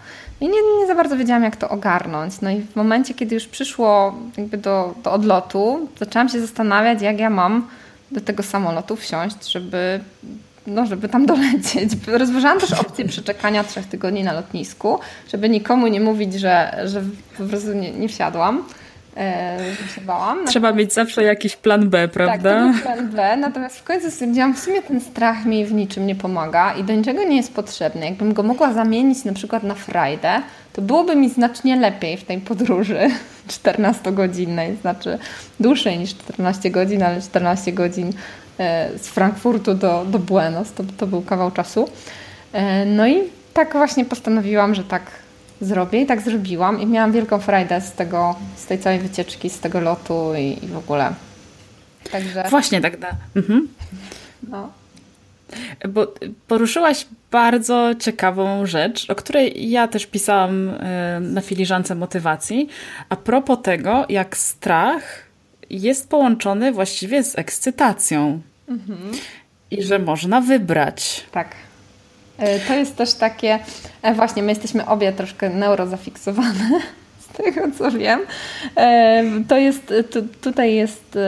I 0.41 0.49
nie, 0.49 0.59
nie 0.79 0.87
za 0.87 0.95
bardzo 0.95 1.17
wiedziałam, 1.17 1.43
jak 1.43 1.57
to 1.57 1.69
ogarnąć. 1.69 2.41
No 2.41 2.51
i 2.51 2.61
w 2.61 2.77
momencie, 2.77 3.15
kiedy 3.15 3.35
już 3.35 3.47
przyszło 3.47 4.15
jakby 4.37 4.57
do, 4.57 4.95
do 5.05 5.13
odlotu, 5.13 5.89
zaczęłam 5.99 6.29
się 6.29 6.41
zastanawiać, 6.41 7.03
jak 7.03 7.19
ja 7.19 7.31
mam 7.31 7.69
do 8.11 8.21
tego 8.21 8.43
samolotu 8.43 8.97
wsiąść, 8.97 9.53
żeby, 9.53 10.01
no, 10.67 10.87
żeby 10.87 11.09
tam 11.09 11.27
dolecieć. 11.27 11.91
Rozważałam 12.07 12.61
też 12.61 12.73
opcję 12.73 13.05
przeczekania 13.05 13.65
trzech 13.65 13.87
tygodni 13.87 14.25
na 14.25 14.33
lotnisku, 14.33 14.99
żeby 15.33 15.49
nikomu 15.49 15.87
nie 15.87 16.01
mówić, 16.01 16.35
że, 16.35 16.83
że 16.85 17.03
po 17.39 17.45
prostu 17.45 17.73
nie, 17.73 17.91
nie 17.91 18.09
wsiadłam. 18.09 18.65
E, 19.17 19.59
Trzeba 20.47 20.73
mieć 20.73 20.93
zawsze 20.93 21.23
jakiś 21.23 21.57
plan 21.57 21.89
B, 21.89 22.09
prawda? 22.09 22.73
Tak, 22.73 22.77
to 22.77 22.83
plan 22.83 23.09
B, 23.09 23.37
natomiast 23.37 23.79
w 23.79 23.85
końcu 23.85 24.11
stwierdziłam, 24.11 24.55
w 24.55 24.59
sumie 24.59 24.83
ten 24.83 25.01
strach 25.01 25.45
mi 25.45 25.67
w 25.67 25.73
niczym 25.73 26.07
nie 26.07 26.15
pomaga 26.15 26.73
i 26.73 26.85
do 26.85 26.95
niczego 26.95 27.25
nie 27.25 27.37
jest 27.37 27.55
potrzebny. 27.55 28.07
Jakbym 28.07 28.33
go 28.33 28.43
mogła 28.43 28.73
zamienić 28.73 29.25
na 29.25 29.33
przykład 29.33 29.63
na 29.63 29.75
frajdę, 29.75 30.43
to 30.73 30.83
byłoby 30.83 31.17
mi 31.17 31.31
znacznie 31.31 31.77
lepiej 31.77 32.17
w 32.17 32.25
tej 32.25 32.39
podróży 32.39 32.99
14-godzinnej, 33.49 34.77
znaczy 34.81 35.19
dłuższej 35.61 35.99
niż 35.99 36.11
14 36.17 36.71
godzin, 36.71 37.03
ale 37.03 37.23
14 37.23 37.73
godzin 37.73 38.13
e, 38.59 38.89
z 38.99 39.09
Frankfurtu 39.09 39.75
do, 39.75 40.05
do 40.05 40.19
Buenos, 40.19 40.73
to, 40.73 40.83
to 40.99 41.07
był 41.07 41.23
kawał 41.23 41.51
czasu. 41.51 41.89
E, 42.53 42.85
no 42.87 43.07
i 43.07 43.23
tak 43.55 43.73
właśnie 43.73 44.05
postanowiłam, 44.05 44.75
że 44.75 44.85
tak 44.85 45.03
zrobię 45.61 46.01
i 46.01 46.07
tak 46.07 46.21
zrobiłam 46.21 46.81
i 46.81 46.87
miałam 46.87 47.13
wielką 47.13 47.39
frajdę 47.39 47.81
z 47.81 47.93
tego, 47.93 48.35
z 48.57 48.67
tej 48.67 48.79
całej 48.79 48.99
wycieczki, 48.99 49.51
z 49.51 49.61
tego 49.61 49.81
lotu 49.81 50.33
i, 50.39 50.65
i 50.65 50.69
w 50.69 50.77
ogóle. 50.77 51.15
Także... 52.13 52.45
Właśnie 52.51 52.81
tak 52.81 52.99
da. 52.99 53.11
Mhm. 53.37 53.69
No. 54.49 54.73
Bo 55.89 56.15
poruszyłaś 56.49 57.07
bardzo 57.31 57.95
ciekawą 57.99 58.67
rzecz, 58.67 59.11
o 59.11 59.15
której 59.15 59.71
ja 59.71 59.89
też 59.89 60.07
pisałam 60.07 60.69
e, 60.69 61.21
na 61.21 61.41
filiżance 61.41 61.95
motywacji. 61.95 62.69
A 63.09 63.17
propos 63.17 63.59
tego, 63.63 64.07
jak 64.09 64.37
strach 64.37 65.03
jest 65.71 66.09
połączony 66.09 66.73
właściwie 66.73 67.23
z 67.23 67.39
ekscytacją. 67.39 68.41
Mhm. 68.69 68.99
I 69.71 69.83
że 69.83 69.99
można 69.99 70.41
wybrać. 70.41 71.27
Tak. 71.33 71.49
E, 72.41 72.59
to 72.59 72.75
jest 72.75 72.97
też 72.97 73.15
takie, 73.15 73.59
e, 74.03 74.15
właśnie 74.15 74.43
my 74.43 74.53
jesteśmy 74.53 74.87
obie 74.87 75.13
troszkę 75.13 75.51
neurozafiksowane, 75.51 76.81
z 77.31 77.37
tego 77.37 77.61
co 77.79 77.91
wiem. 77.91 78.21
E, 78.77 79.25
to 79.49 79.57
jest, 79.57 79.95
tutaj 80.41 80.75
jest 80.75 81.19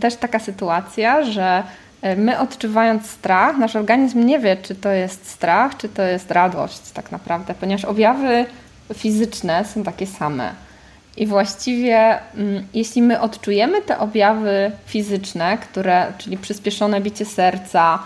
też 0.00 0.16
taka 0.16 0.38
sytuacja, 0.38 1.22
że 1.22 1.62
my 2.16 2.38
odczuwając 2.38 3.10
strach, 3.10 3.56
nasz 3.56 3.76
organizm 3.76 4.26
nie 4.26 4.38
wie, 4.38 4.56
czy 4.56 4.74
to 4.74 4.90
jest 4.90 5.30
strach, 5.30 5.76
czy 5.76 5.88
to 5.88 6.02
jest 6.02 6.30
radość 6.30 6.90
tak 6.90 7.12
naprawdę, 7.12 7.54
ponieważ 7.60 7.84
objawy 7.84 8.46
fizyczne 8.94 9.64
są 9.64 9.82
takie 9.82 10.06
same. 10.06 10.52
I 11.16 11.26
właściwie, 11.26 12.18
mm, 12.34 12.66
jeśli 12.74 13.02
my 13.02 13.20
odczujemy 13.20 13.82
te 13.82 13.98
objawy 13.98 14.72
fizyczne, 14.86 15.58
które, 15.58 16.12
czyli 16.18 16.38
przyspieszone 16.38 17.00
bicie 17.00 17.24
serca, 17.24 17.98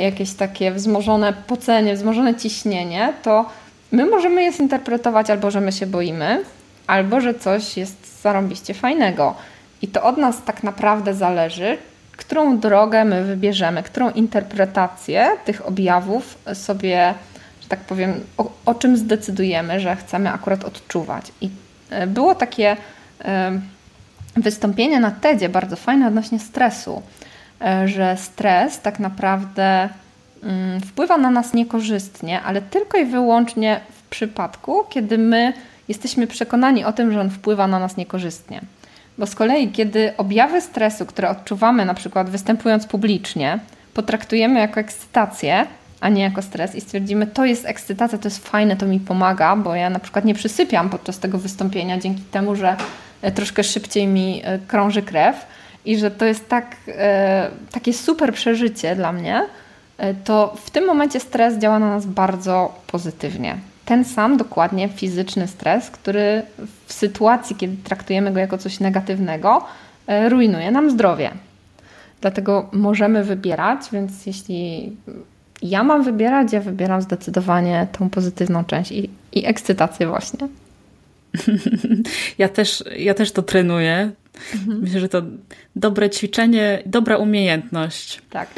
jakieś 0.00 0.32
takie 0.32 0.72
wzmożone 0.72 1.32
pocenie, 1.32 1.94
wzmożone 1.94 2.34
ciśnienie, 2.34 3.12
to 3.22 3.46
my 3.92 4.06
możemy 4.06 4.42
je 4.42 4.52
zinterpretować 4.52 5.30
albo, 5.30 5.50
że 5.50 5.60
my 5.60 5.72
się 5.72 5.86
boimy, 5.86 6.44
albo, 6.86 7.20
że 7.20 7.34
coś 7.34 7.76
jest 7.76 8.22
zarąbiście 8.22 8.74
fajnego. 8.74 9.34
I 9.82 9.88
to 9.88 10.02
od 10.02 10.16
nas 10.16 10.42
tak 10.44 10.62
naprawdę 10.62 11.14
zależy, 11.14 11.78
którą 12.16 12.58
drogę 12.58 13.04
my 13.04 13.24
wybierzemy, 13.24 13.82
którą 13.82 14.10
interpretację 14.10 15.30
tych 15.44 15.66
objawów 15.66 16.38
sobie, 16.54 17.14
że 17.62 17.68
tak 17.68 17.80
powiem, 17.80 18.20
o, 18.38 18.50
o 18.66 18.74
czym 18.74 18.96
zdecydujemy, 18.96 19.80
że 19.80 19.96
chcemy 19.96 20.30
akurat 20.30 20.64
odczuwać. 20.64 21.32
I 21.40 21.50
e, 21.90 22.06
było 22.06 22.34
takie 22.34 22.76
e, 23.24 23.60
wystąpienie 24.36 25.00
na 25.00 25.10
TEDzie 25.10 25.48
bardzo 25.48 25.76
fajne 25.76 26.06
odnośnie 26.06 26.38
stresu. 26.38 27.02
E, 27.60 27.88
że 27.88 28.16
stres 28.16 28.80
tak 28.80 28.98
naprawdę 28.98 29.88
mm, 30.42 30.80
wpływa 30.80 31.18
na 31.18 31.30
nas 31.30 31.54
niekorzystnie, 31.54 32.40
ale 32.40 32.62
tylko 32.62 32.98
i 32.98 33.04
wyłącznie 33.04 33.80
w 33.90 34.08
przypadku, 34.08 34.84
kiedy 34.88 35.18
my 35.18 35.52
jesteśmy 35.88 36.26
przekonani 36.26 36.84
o 36.84 36.92
tym, 36.92 37.12
że 37.12 37.20
on 37.20 37.30
wpływa 37.30 37.66
na 37.66 37.78
nas 37.78 37.96
niekorzystnie. 37.96 38.60
Bo 39.18 39.26
z 39.26 39.34
kolei, 39.34 39.68
kiedy 39.68 40.12
objawy 40.16 40.60
stresu, 40.60 41.06
które 41.06 41.30
odczuwamy, 41.30 41.84
na 41.84 41.94
przykład 41.94 42.30
występując 42.30 42.86
publicznie, 42.86 43.58
potraktujemy 43.94 44.60
jako 44.60 44.80
ekscytację, 44.80 45.66
a 46.00 46.08
nie 46.08 46.22
jako 46.22 46.42
stres 46.42 46.74
i 46.74 46.80
stwierdzimy, 46.80 47.26
to 47.26 47.44
jest 47.44 47.66
ekscytacja, 47.66 48.18
to 48.18 48.28
jest 48.28 48.48
fajne, 48.48 48.76
to 48.76 48.86
mi 48.86 49.00
pomaga, 49.00 49.56
bo 49.56 49.74
ja 49.74 49.90
na 49.90 49.98
przykład 49.98 50.24
nie 50.24 50.34
przysypiam 50.34 50.90
podczas 50.90 51.18
tego 51.18 51.38
wystąpienia 51.38 51.98
dzięki 51.98 52.22
temu, 52.22 52.56
że 52.56 52.76
e, 53.22 53.32
troszkę 53.32 53.64
szybciej 53.64 54.06
mi 54.06 54.42
e, 54.44 54.58
krąży 54.58 55.02
krew, 55.02 55.46
i 55.84 55.98
że 55.98 56.10
to 56.10 56.24
jest 56.24 56.48
tak, 56.48 56.76
e, 56.88 57.50
takie 57.70 57.92
super 57.92 58.32
przeżycie 58.32 58.96
dla 58.96 59.12
mnie, 59.12 59.46
e, 59.98 60.14
to 60.14 60.54
w 60.64 60.70
tym 60.70 60.86
momencie 60.86 61.20
stres 61.20 61.58
działa 61.58 61.78
na 61.78 61.90
nas 61.90 62.06
bardzo 62.06 62.74
pozytywnie. 62.86 63.56
Ten 63.84 64.04
sam 64.04 64.36
dokładnie 64.36 64.88
fizyczny 64.88 65.48
stres, 65.48 65.90
który 65.90 66.42
w 66.86 66.92
sytuacji, 66.92 67.56
kiedy 67.56 67.76
traktujemy 67.84 68.32
go 68.32 68.40
jako 68.40 68.58
coś 68.58 68.80
negatywnego, 68.80 69.64
e, 70.06 70.28
rujnuje 70.28 70.70
nam 70.70 70.90
zdrowie. 70.90 71.30
Dlatego 72.20 72.68
możemy 72.72 73.24
wybierać, 73.24 73.80
więc 73.92 74.26
jeśli 74.26 74.92
ja 75.62 75.84
mam 75.84 76.02
wybierać, 76.02 76.52
ja 76.52 76.60
wybieram 76.60 77.02
zdecydowanie 77.02 77.86
tą 77.98 78.10
pozytywną 78.10 78.64
część 78.64 78.92
i, 78.92 79.10
i 79.32 79.46
ekscytację 79.46 80.06
właśnie. 80.06 80.48
Ja 82.38 82.48
też, 82.48 82.84
ja 82.96 83.14
też 83.14 83.32
to 83.32 83.42
trenuję. 83.42 84.10
Mhm. 84.54 84.80
Myślę, 84.80 85.00
że 85.00 85.08
to 85.08 85.22
dobre 85.76 86.10
ćwiczenie, 86.10 86.82
dobra 86.86 87.16
umiejętność. 87.16 88.22
Tak. 88.30 88.48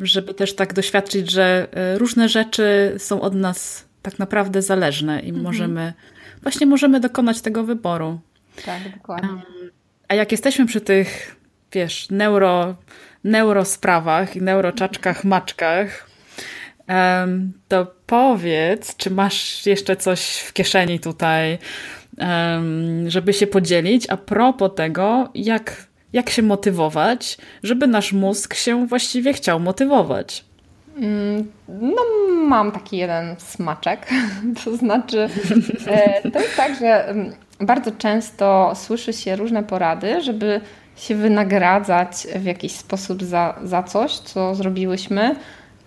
Żeby 0.00 0.34
też 0.34 0.54
tak 0.54 0.72
doświadczyć, 0.72 1.30
że 1.30 1.68
e, 1.72 1.98
różne 1.98 2.28
rzeczy 2.28 2.94
są 2.98 3.20
od 3.20 3.34
nas 3.34 3.84
tak 4.02 4.18
naprawdę 4.18 4.62
zależne 4.62 5.20
i 5.20 5.28
mhm. 5.28 5.42
możemy, 5.42 5.92
właśnie 6.42 6.66
możemy 6.66 7.00
dokonać 7.00 7.40
tego 7.40 7.64
wyboru. 7.64 8.20
Tak, 8.64 8.80
dokładnie. 8.96 9.42
A 10.08 10.14
jak 10.14 10.32
jesteśmy 10.32 10.66
przy 10.66 10.80
tych, 10.80 11.36
wiesz, 11.72 12.10
neuro, 12.10 12.76
neurosprawach 13.24 14.36
i 14.36 14.42
neuroczaczkach, 14.42 15.24
maczkach, 15.24 16.10
to 17.68 17.94
powiedz, 18.06 18.96
czy 18.96 19.10
masz 19.10 19.66
jeszcze 19.66 19.96
coś 19.96 20.38
w 20.38 20.52
kieszeni 20.52 21.00
tutaj, 21.00 21.58
żeby 23.06 23.32
się 23.32 23.46
podzielić 23.46 24.10
a 24.10 24.16
propos 24.16 24.70
tego, 24.76 25.28
jak, 25.34 25.86
jak 26.12 26.30
się 26.30 26.42
motywować, 26.42 27.38
żeby 27.62 27.86
nasz 27.86 28.12
mózg 28.12 28.54
się 28.54 28.86
właściwie 28.86 29.32
chciał 29.32 29.60
motywować. 29.60 30.44
Mm, 30.96 31.50
no, 31.68 32.02
mam 32.46 32.72
taki 32.72 32.96
jeden 32.96 33.36
smaczek. 33.38 34.06
To 34.64 34.76
znaczy, 34.76 35.28
e, 35.86 36.30
to 36.30 36.40
jest 36.40 36.56
tak, 36.56 36.78
że 36.78 37.14
bardzo 37.60 37.90
często 37.90 38.72
słyszy 38.74 39.12
się 39.12 39.36
różne 39.36 39.62
porady, 39.62 40.20
żeby 40.20 40.60
się 40.96 41.14
wynagradzać 41.14 42.26
w 42.36 42.44
jakiś 42.44 42.72
sposób 42.72 43.22
za, 43.22 43.58
za 43.64 43.82
coś, 43.82 44.18
co 44.18 44.54
zrobiłyśmy, 44.54 45.36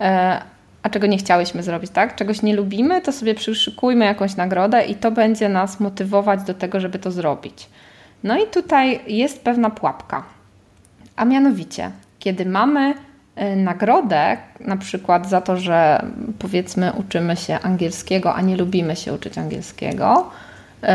e, 0.00 0.42
a 0.86 0.90
czego 0.90 1.06
nie 1.06 1.18
chciałyśmy 1.18 1.62
zrobić, 1.62 1.90
tak? 1.90 2.16
Czegoś 2.16 2.42
nie 2.42 2.56
lubimy, 2.56 3.00
to 3.00 3.12
sobie 3.12 3.34
przyszykujmy 3.34 4.04
jakąś 4.04 4.36
nagrodę 4.36 4.84
i 4.84 4.94
to 4.94 5.10
będzie 5.10 5.48
nas 5.48 5.80
motywować 5.80 6.42
do 6.42 6.54
tego, 6.54 6.80
żeby 6.80 6.98
to 6.98 7.10
zrobić. 7.10 7.68
No 8.24 8.38
i 8.38 8.46
tutaj 8.46 9.00
jest 9.06 9.44
pewna 9.44 9.70
pułapka. 9.70 10.22
A 11.16 11.24
mianowicie, 11.24 11.90
kiedy 12.18 12.46
mamy 12.46 12.94
y, 12.94 13.56
nagrodę, 13.56 14.36
na 14.60 14.76
przykład 14.76 15.28
za 15.28 15.40
to, 15.40 15.56
że 15.56 16.06
powiedzmy 16.38 16.92
uczymy 16.92 17.36
się 17.36 17.60
angielskiego, 17.60 18.34
a 18.34 18.40
nie 18.40 18.56
lubimy 18.56 18.96
się 18.96 19.12
uczyć 19.12 19.38
angielskiego, 19.38 20.30
y, 20.82 20.86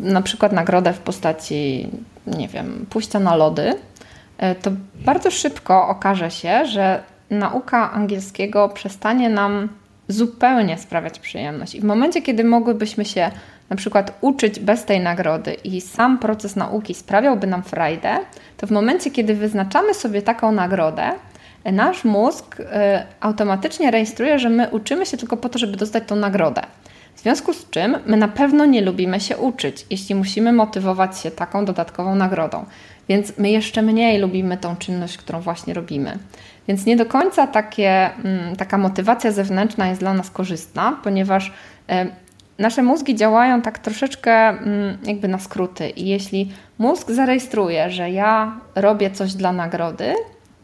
na 0.00 0.22
przykład 0.22 0.52
nagrodę 0.52 0.92
w 0.92 0.98
postaci, 0.98 1.88
nie 2.26 2.48
wiem, 2.48 2.86
pójścia 2.90 3.20
na 3.20 3.36
lody, 3.36 3.68
y, 3.72 4.54
to 4.62 4.70
bardzo 4.94 5.30
szybko 5.30 5.88
okaże 5.88 6.30
się, 6.30 6.66
że 6.66 7.13
nauka 7.30 7.92
angielskiego 7.92 8.68
przestanie 8.68 9.28
nam 9.28 9.68
zupełnie 10.08 10.78
sprawiać 10.78 11.18
przyjemność. 11.18 11.74
I 11.74 11.80
w 11.80 11.84
momencie, 11.84 12.22
kiedy 12.22 12.44
mogłybyśmy 12.44 13.04
się 13.04 13.30
na 13.70 13.76
przykład 13.76 14.18
uczyć 14.20 14.60
bez 14.60 14.84
tej 14.84 15.00
nagrody 15.00 15.54
i 15.54 15.80
sam 15.80 16.18
proces 16.18 16.56
nauki 16.56 16.94
sprawiałby 16.94 17.46
nam 17.46 17.62
frajdę, 17.62 18.18
to 18.56 18.66
w 18.66 18.70
momencie, 18.70 19.10
kiedy 19.10 19.34
wyznaczamy 19.34 19.94
sobie 19.94 20.22
taką 20.22 20.52
nagrodę, 20.52 21.12
nasz 21.72 22.04
mózg 22.04 22.60
y, 22.60 22.64
automatycznie 23.20 23.90
rejestruje, 23.90 24.38
że 24.38 24.50
my 24.50 24.68
uczymy 24.70 25.06
się 25.06 25.16
tylko 25.16 25.36
po 25.36 25.48
to, 25.48 25.58
żeby 25.58 25.76
dostać 25.76 26.04
tą 26.06 26.16
nagrodę. 26.16 26.62
W 27.14 27.20
związku 27.20 27.52
z 27.52 27.70
czym 27.70 27.96
my 28.06 28.16
na 28.16 28.28
pewno 28.28 28.64
nie 28.64 28.82
lubimy 28.82 29.20
się 29.20 29.36
uczyć, 29.36 29.86
jeśli 29.90 30.14
musimy 30.14 30.52
motywować 30.52 31.18
się 31.18 31.30
taką 31.30 31.64
dodatkową 31.64 32.14
nagrodą. 32.14 32.64
Więc 33.08 33.38
my 33.38 33.50
jeszcze 33.50 33.82
mniej 33.82 34.18
lubimy 34.18 34.56
tą 34.56 34.76
czynność, 34.76 35.18
którą 35.18 35.40
właśnie 35.40 35.74
robimy. 35.74 36.18
Więc 36.68 36.86
nie 36.86 36.96
do 36.96 37.06
końca 37.06 37.46
takie, 37.46 38.10
mm, 38.24 38.56
taka 38.56 38.78
motywacja 38.78 39.32
zewnętrzna 39.32 39.88
jest 39.88 40.00
dla 40.00 40.14
nas 40.14 40.30
korzystna, 40.30 40.98
ponieważ 41.02 41.52
nasze 42.58 42.82
mózgi 42.82 43.14
działają 43.14 43.62
tak 43.62 43.78
troszeczkę 43.78 44.32
mm, 44.32 44.98
jakby 45.04 45.28
na 45.28 45.38
skróty. 45.38 45.88
I 45.88 46.06
jeśli 46.06 46.52
mózg 46.78 47.10
zarejestruje, 47.10 47.90
że 47.90 48.10
ja 48.10 48.60
robię 48.74 49.10
coś 49.10 49.34
dla 49.34 49.52
nagrody, 49.52 50.14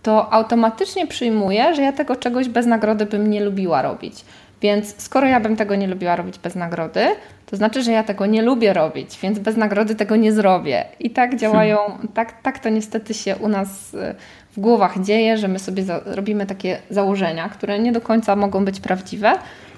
to 0.02 0.32
automatycznie 0.32 1.06
przyjmuje, 1.06 1.74
że 1.74 1.82
ja 1.82 1.92
tego 1.92 2.16
czegoś 2.16 2.48
bez 2.48 2.66
nagrody 2.66 3.06
bym 3.06 3.30
nie 3.30 3.44
lubiła 3.44 3.82
robić. 3.82 4.24
Więc 4.62 5.02
skoro 5.02 5.26
ja 5.26 5.40
bym 5.40 5.56
tego 5.56 5.76
nie 5.76 5.86
lubiła 5.86 6.16
robić 6.16 6.38
bez 6.38 6.54
nagrody, 6.54 7.06
to 7.46 7.56
znaczy, 7.56 7.82
że 7.82 7.92
ja 7.92 8.02
tego 8.02 8.26
nie 8.26 8.42
lubię 8.42 8.72
robić, 8.72 9.18
więc 9.22 9.38
bez 9.38 9.56
nagrody 9.56 9.94
tego 9.94 10.16
nie 10.16 10.32
zrobię. 10.32 10.84
I 11.00 11.10
tak 11.10 11.36
działają, 11.36 11.76
hmm. 11.76 12.08
tak, 12.08 12.42
tak 12.42 12.58
to 12.58 12.68
niestety 12.68 13.14
się 13.14 13.36
u 13.36 13.48
nas 13.48 13.94
y, 13.94 14.14
w 14.56 14.60
głowach 14.60 15.02
dzieje, 15.02 15.38
że 15.38 15.48
my 15.48 15.58
sobie 15.58 15.84
robimy 16.04 16.46
takie 16.46 16.78
założenia, 16.90 17.48
które 17.48 17.78
nie 17.78 17.92
do 17.92 18.00
końca 18.00 18.36
mogą 18.36 18.64
być 18.64 18.80
prawdziwe, 18.80 19.32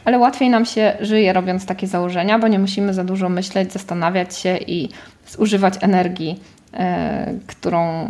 ale 0.05 0.19
łatwiej 0.19 0.51
nam 0.51 0.65
się 0.65 0.97
żyje 1.01 1.33
robiąc 1.33 1.67
takie 1.67 1.87
założenia, 1.87 2.39
bo 2.39 2.49
nie 2.49 2.59
musimy 2.59 2.95
za 2.95 3.05
dużo 3.05 3.29
myśleć, 3.29 3.73
zastanawiać 3.73 4.39
się 4.39 4.57
i 4.57 4.89
zużywać 5.29 5.75
energii, 5.81 6.41
e, 6.75 7.35
którą 7.47 7.83
e, 7.85 8.09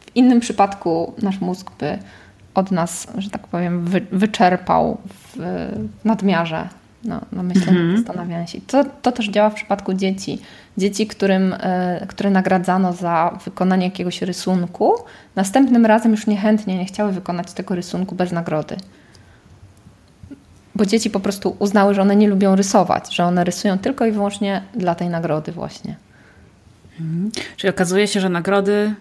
w 0.00 0.16
innym 0.16 0.40
przypadku 0.40 1.14
nasz 1.22 1.40
mózg 1.40 1.70
by 1.78 1.98
od 2.54 2.70
nas, 2.70 3.06
że 3.18 3.30
tak 3.30 3.46
powiem, 3.46 3.84
wy, 3.84 4.00
wyczerpał 4.12 4.98
w, 5.08 5.36
w 6.00 6.04
nadmiarze 6.04 6.68
na, 7.04 7.20
na 7.32 7.42
myślenie, 7.42 7.80
mhm. 7.80 7.96
zastanawianie 7.96 8.46
się. 8.46 8.60
To, 8.66 8.84
to 9.02 9.12
też 9.12 9.28
działa 9.28 9.50
w 9.50 9.54
przypadku 9.54 9.94
dzieci. 9.94 10.38
Dzieci, 10.78 11.06
którym, 11.06 11.54
e, 11.60 12.06
które 12.08 12.30
nagradzano 12.30 12.92
za 12.92 13.38
wykonanie 13.44 13.84
jakiegoś 13.84 14.22
rysunku, 14.22 14.94
następnym 15.36 15.86
razem 15.86 16.12
już 16.12 16.26
niechętnie 16.26 16.78
nie 16.78 16.84
chciały 16.84 17.12
wykonać 17.12 17.52
tego 17.52 17.74
rysunku 17.74 18.14
bez 18.14 18.32
nagrody. 18.32 18.76
Bo 20.74 20.86
dzieci 20.86 21.10
po 21.10 21.20
prostu 21.20 21.56
uznały, 21.58 21.94
że 21.94 22.02
one 22.02 22.16
nie 22.16 22.28
lubią 22.28 22.56
rysować, 22.56 23.14
że 23.14 23.24
one 23.24 23.44
rysują 23.44 23.78
tylko 23.78 24.06
i 24.06 24.12
wyłącznie 24.12 24.62
dla 24.74 24.94
tej 24.94 25.08
nagrody 25.08 25.52
właśnie. 25.52 25.96
Mhm. 27.00 27.30
Czyli 27.56 27.70
okazuje 27.70 28.08
się, 28.08 28.20
że 28.20 28.28
nagrody 28.28 28.94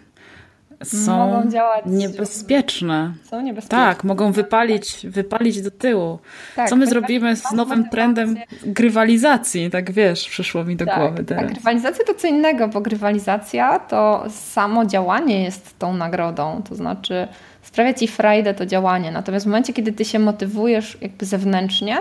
są 0.85 1.17
mogą 1.17 1.49
działać, 1.49 1.83
niebezpieczne. 1.85 3.13
Są 3.23 3.41
niebezpieczne. 3.41 3.77
Tak, 3.77 4.03
mogą 4.03 4.31
wypalić, 4.31 5.07
wypalić 5.07 5.61
do 5.61 5.71
tyłu. 5.71 6.19
Tak, 6.55 6.69
Co 6.69 6.75
my 6.75 6.87
zrobimy 6.87 7.35
z 7.35 7.51
nowym 7.51 7.89
trendem 7.89 8.35
grywalizacji? 8.65 9.69
Tak 9.69 9.91
wiesz, 9.91 10.29
przyszło 10.29 10.63
mi 10.63 10.75
do 10.75 10.85
tak, 10.85 10.99
głowy 10.99 11.23
teraz. 11.23 11.43
Tak, 11.43 11.53
grywalizacja 11.53 12.05
to 12.05 12.13
co 12.13 12.27
innego, 12.27 12.67
bo 12.67 12.81
grywalizacja 12.81 13.79
to 13.79 14.23
samo 14.29 14.85
działanie 14.85 15.43
jest 15.43 15.79
tą 15.79 15.93
nagrodą. 15.93 16.61
To 16.69 16.75
znaczy 16.75 17.27
sprawia 17.61 17.93
ci 17.93 18.07
frajdę 18.07 18.53
to 18.53 18.65
działanie. 18.65 19.11
Natomiast 19.11 19.45
w 19.45 19.49
momencie, 19.49 19.73
kiedy 19.73 19.91
ty 19.91 20.05
się 20.05 20.19
motywujesz 20.19 20.97
jakby 21.01 21.25
zewnętrznie, 21.25 21.97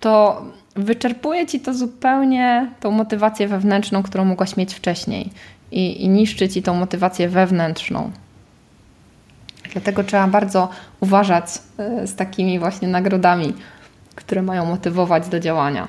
to 0.00 0.42
wyczerpuje 0.76 1.46
ci 1.46 1.60
to 1.60 1.74
zupełnie 1.74 2.70
tą 2.80 2.90
motywację 2.90 3.48
wewnętrzną, 3.48 4.02
którą 4.02 4.24
mogłaś 4.24 4.56
mieć 4.56 4.74
wcześniej 4.74 5.30
i, 5.72 6.04
i 6.04 6.08
niszczy 6.08 6.48
ci 6.48 6.62
tą 6.62 6.74
motywację 6.74 7.28
wewnętrzną. 7.28 8.10
Dlatego 9.72 10.04
trzeba 10.04 10.26
bardzo 10.26 10.68
uważać 11.00 11.44
e, 11.78 12.06
z 12.06 12.14
takimi 12.14 12.58
właśnie 12.58 12.88
nagrodami, 12.88 13.52
które 14.14 14.42
mają 14.42 14.64
motywować 14.64 15.28
do 15.28 15.40
działania. 15.40 15.88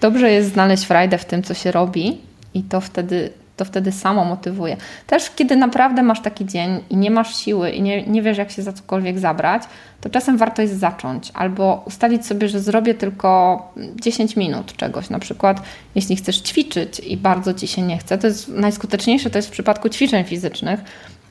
Dobrze 0.00 0.30
jest 0.30 0.52
znaleźć 0.52 0.84
frajdę 0.84 1.18
w 1.18 1.24
tym, 1.24 1.42
co 1.42 1.54
się 1.54 1.72
robi, 1.72 2.20
i 2.54 2.62
to 2.62 2.80
wtedy 2.80 3.32
to 3.60 3.64
wtedy 3.64 3.92
samo 3.92 4.24
motywuje. 4.24 4.76
Też 5.06 5.30
kiedy 5.30 5.56
naprawdę 5.56 6.02
masz 6.02 6.20
taki 6.20 6.46
dzień 6.46 6.80
i 6.90 6.96
nie 6.96 7.10
masz 7.10 7.36
siły 7.36 7.70
i 7.70 7.82
nie, 7.82 8.06
nie 8.06 8.22
wiesz, 8.22 8.38
jak 8.38 8.50
się 8.50 8.62
za 8.62 8.72
cokolwiek 8.72 9.18
zabrać, 9.18 9.62
to 10.00 10.10
czasem 10.10 10.36
warto 10.36 10.62
jest 10.62 10.78
zacząć 10.78 11.30
albo 11.34 11.82
ustalić 11.86 12.26
sobie, 12.26 12.48
że 12.48 12.60
zrobię 12.60 12.94
tylko 12.94 13.72
10 14.00 14.36
minut 14.36 14.76
czegoś. 14.76 15.10
Na 15.10 15.18
przykład, 15.18 15.62
jeśli 15.94 16.16
chcesz 16.16 16.42
ćwiczyć 16.42 17.00
i 17.00 17.16
bardzo 17.16 17.54
ci 17.54 17.66
się 17.66 17.82
nie 17.82 17.98
chce, 17.98 18.18
to 18.18 18.26
jest 18.26 18.48
najskuteczniejsze 18.48 19.30
to 19.30 19.38
jest 19.38 19.48
w 19.48 19.52
przypadku 19.52 19.88
ćwiczeń 19.88 20.24
fizycznych, 20.24 20.80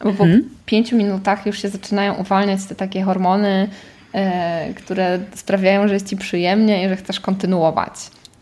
bo 0.04 0.13
po 0.13 0.26
5 0.65 0.94
mhm. 0.94 1.04
minutach 1.04 1.46
już 1.46 1.62
się 1.62 1.70
zaczynają 1.70 2.13
uwalniać 2.13 2.65
te 2.65 2.76
takie 2.76 3.04
hormony, 3.04 3.70
e, 4.13 4.74
które 4.74 5.20
sprawiają, 5.36 5.88
że 5.88 5.94
jest 5.94 6.10
ci 6.10 6.18
przyjemnie 6.18 6.86
i 6.86 6.89
że 6.89 6.96
chcesz 6.96 7.20
kontynuować. 7.20 7.94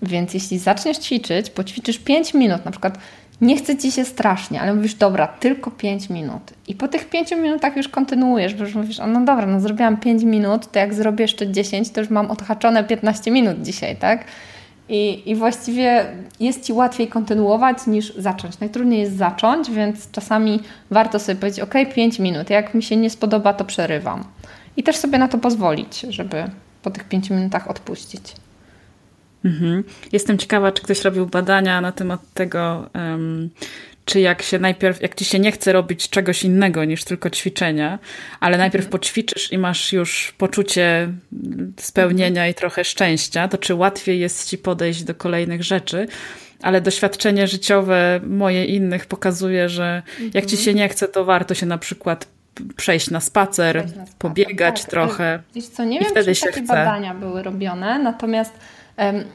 Więc 0.01 0.33
jeśli 0.33 0.59
zaczniesz 0.59 0.97
ćwiczyć, 0.97 1.49
poćwiczysz 1.49 1.99
5 1.99 2.33
minut, 2.33 2.65
na 2.65 2.71
przykład 2.71 2.97
nie 3.41 3.57
chce 3.57 3.77
ci 3.77 3.91
się 3.91 4.05
strasznie, 4.05 4.61
ale 4.61 4.73
mówisz, 4.73 4.95
dobra, 4.95 5.27
tylko 5.27 5.71
5 5.71 6.09
minut. 6.09 6.41
I 6.67 6.75
po 6.75 6.87
tych 6.87 7.09
5 7.09 7.31
minutach 7.31 7.77
już 7.77 7.87
kontynuujesz, 7.87 8.53
bo 8.53 8.63
już 8.63 8.75
mówisz, 8.75 8.97
no 8.97 9.25
dobra, 9.25 9.45
no 9.45 9.59
zrobiłam 9.59 9.97
5 9.97 10.23
minut, 10.23 10.71
to 10.71 10.79
jak 10.79 10.93
zrobię 10.93 11.23
jeszcze 11.23 11.51
10, 11.51 11.89
to 11.89 12.01
już 12.01 12.09
mam 12.09 12.31
odhaczone 12.31 12.83
15 12.83 13.31
minut 13.31 13.61
dzisiaj, 13.61 13.95
tak? 13.95 14.25
I, 14.89 15.31
I 15.31 15.35
właściwie 15.35 16.05
jest 16.39 16.63
ci 16.63 16.73
łatwiej 16.73 17.07
kontynuować 17.07 17.87
niż 17.87 18.15
zacząć. 18.15 18.59
Najtrudniej 18.59 18.99
jest 18.99 19.17
zacząć, 19.17 19.71
więc 19.71 20.11
czasami 20.11 20.59
warto 20.91 21.19
sobie 21.19 21.39
powiedzieć, 21.39 21.59
ok, 21.59 21.73
5 21.95 22.19
minut, 22.19 22.49
jak 22.49 22.73
mi 22.73 22.83
się 22.83 22.95
nie 22.95 23.09
spodoba, 23.09 23.53
to 23.53 23.65
przerywam. 23.65 24.23
I 24.77 24.83
też 24.83 24.95
sobie 24.95 25.17
na 25.17 25.27
to 25.27 25.37
pozwolić, 25.37 25.99
żeby 26.09 26.43
po 26.81 26.91
tych 26.91 27.03
5 27.03 27.29
minutach 27.29 27.69
odpuścić. 27.69 28.21
Mhm. 29.45 29.83
Jestem 30.11 30.37
ciekawa, 30.37 30.71
czy 30.71 30.81
ktoś 30.81 31.01
robił 31.01 31.25
badania 31.25 31.81
na 31.81 31.91
temat 31.91 32.21
tego, 32.33 32.89
um, 32.95 33.49
czy 34.05 34.19
jak 34.19 34.41
się 34.41 34.59
najpierw, 34.59 35.01
jak 35.01 35.15
ci 35.15 35.25
się 35.25 35.39
nie 35.39 35.51
chce 35.51 35.73
robić 35.73 36.09
czegoś 36.09 36.43
innego 36.43 36.85
niż 36.85 37.03
tylko 37.03 37.29
ćwiczenia, 37.29 37.99
ale 38.39 38.57
najpierw 38.57 38.85
mhm. 38.85 38.91
poćwiczysz 38.91 39.51
i 39.51 39.57
masz 39.57 39.93
już 39.93 40.33
poczucie 40.37 41.09
spełnienia 41.77 42.47
i 42.47 42.53
trochę 42.53 42.83
szczęścia, 42.83 43.47
to 43.47 43.57
czy 43.57 43.75
łatwiej 43.75 44.19
jest 44.19 44.49
ci 44.49 44.57
podejść 44.57 45.03
do 45.03 45.15
kolejnych 45.15 45.63
rzeczy. 45.63 46.07
Ale 46.61 46.81
doświadczenie 46.81 47.47
życiowe 47.47 48.19
moje 48.27 48.65
innych 48.65 49.05
pokazuje, 49.05 49.69
że 49.69 50.01
jak 50.33 50.45
ci 50.45 50.55
mhm. 50.55 50.63
się 50.65 50.73
nie 50.73 50.89
chce, 50.89 51.07
to 51.07 51.25
warto 51.25 51.53
się 51.53 51.65
na 51.65 51.77
przykład 51.77 52.27
przejść 52.75 53.09
na 53.09 53.19
spacer, 53.19 53.75
przejść 53.75 53.95
na 53.95 54.05
spacer. 54.05 54.19
pobiegać 54.19 54.81
tak. 54.81 54.89
trochę. 54.89 55.39
Wiesz 55.55 55.67
co, 55.67 55.83
nie 55.83 55.99
wiem, 55.99 56.09
czy 56.15 56.41
takie 56.41 56.51
chce. 56.51 56.61
badania 56.61 57.13
były 57.13 57.43
robione, 57.43 57.99
natomiast 57.99 58.53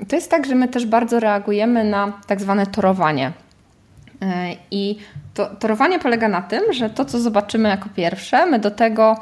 to 0.08 0.16
jest 0.16 0.30
tak, 0.30 0.46
że 0.46 0.54
my 0.54 0.68
też 0.68 0.86
bardzo 0.86 1.20
reagujemy 1.20 1.84
na 1.84 2.12
tak 2.26 2.40
zwane 2.40 2.66
torowanie. 2.66 3.32
E, 4.22 4.56
I 4.70 4.98
to, 5.34 5.46
torowanie 5.46 5.98
polega 5.98 6.28
na 6.28 6.42
tym, 6.42 6.72
że 6.72 6.90
to, 6.90 7.04
co 7.04 7.20
zobaczymy 7.20 7.68
jako 7.68 7.88
pierwsze, 7.96 8.46
my 8.46 8.58
do 8.58 8.70
tego 8.70 9.16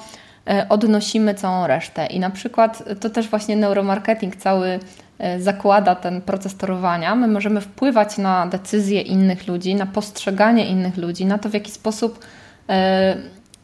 e, 0.46 0.66
odnosimy 0.68 1.34
całą 1.34 1.66
resztę. 1.66 2.06
I 2.06 2.20
na 2.20 2.30
przykład 2.30 2.82
to 3.00 3.10
też 3.10 3.28
właśnie 3.28 3.56
neuromarketing 3.56 4.36
cały 4.36 4.80
e, 5.18 5.40
zakłada 5.40 5.94
ten 5.94 6.20
proces 6.20 6.56
torowania. 6.56 7.14
My 7.14 7.28
możemy 7.28 7.60
wpływać 7.60 8.18
na 8.18 8.46
decyzje 8.46 9.00
innych 9.00 9.48
ludzi, 9.48 9.74
na 9.74 9.86
postrzeganie 9.86 10.66
innych 10.66 10.96
ludzi, 10.96 11.26
na 11.26 11.38
to, 11.38 11.48
w 11.48 11.54
jaki 11.54 11.70
sposób 11.70 12.26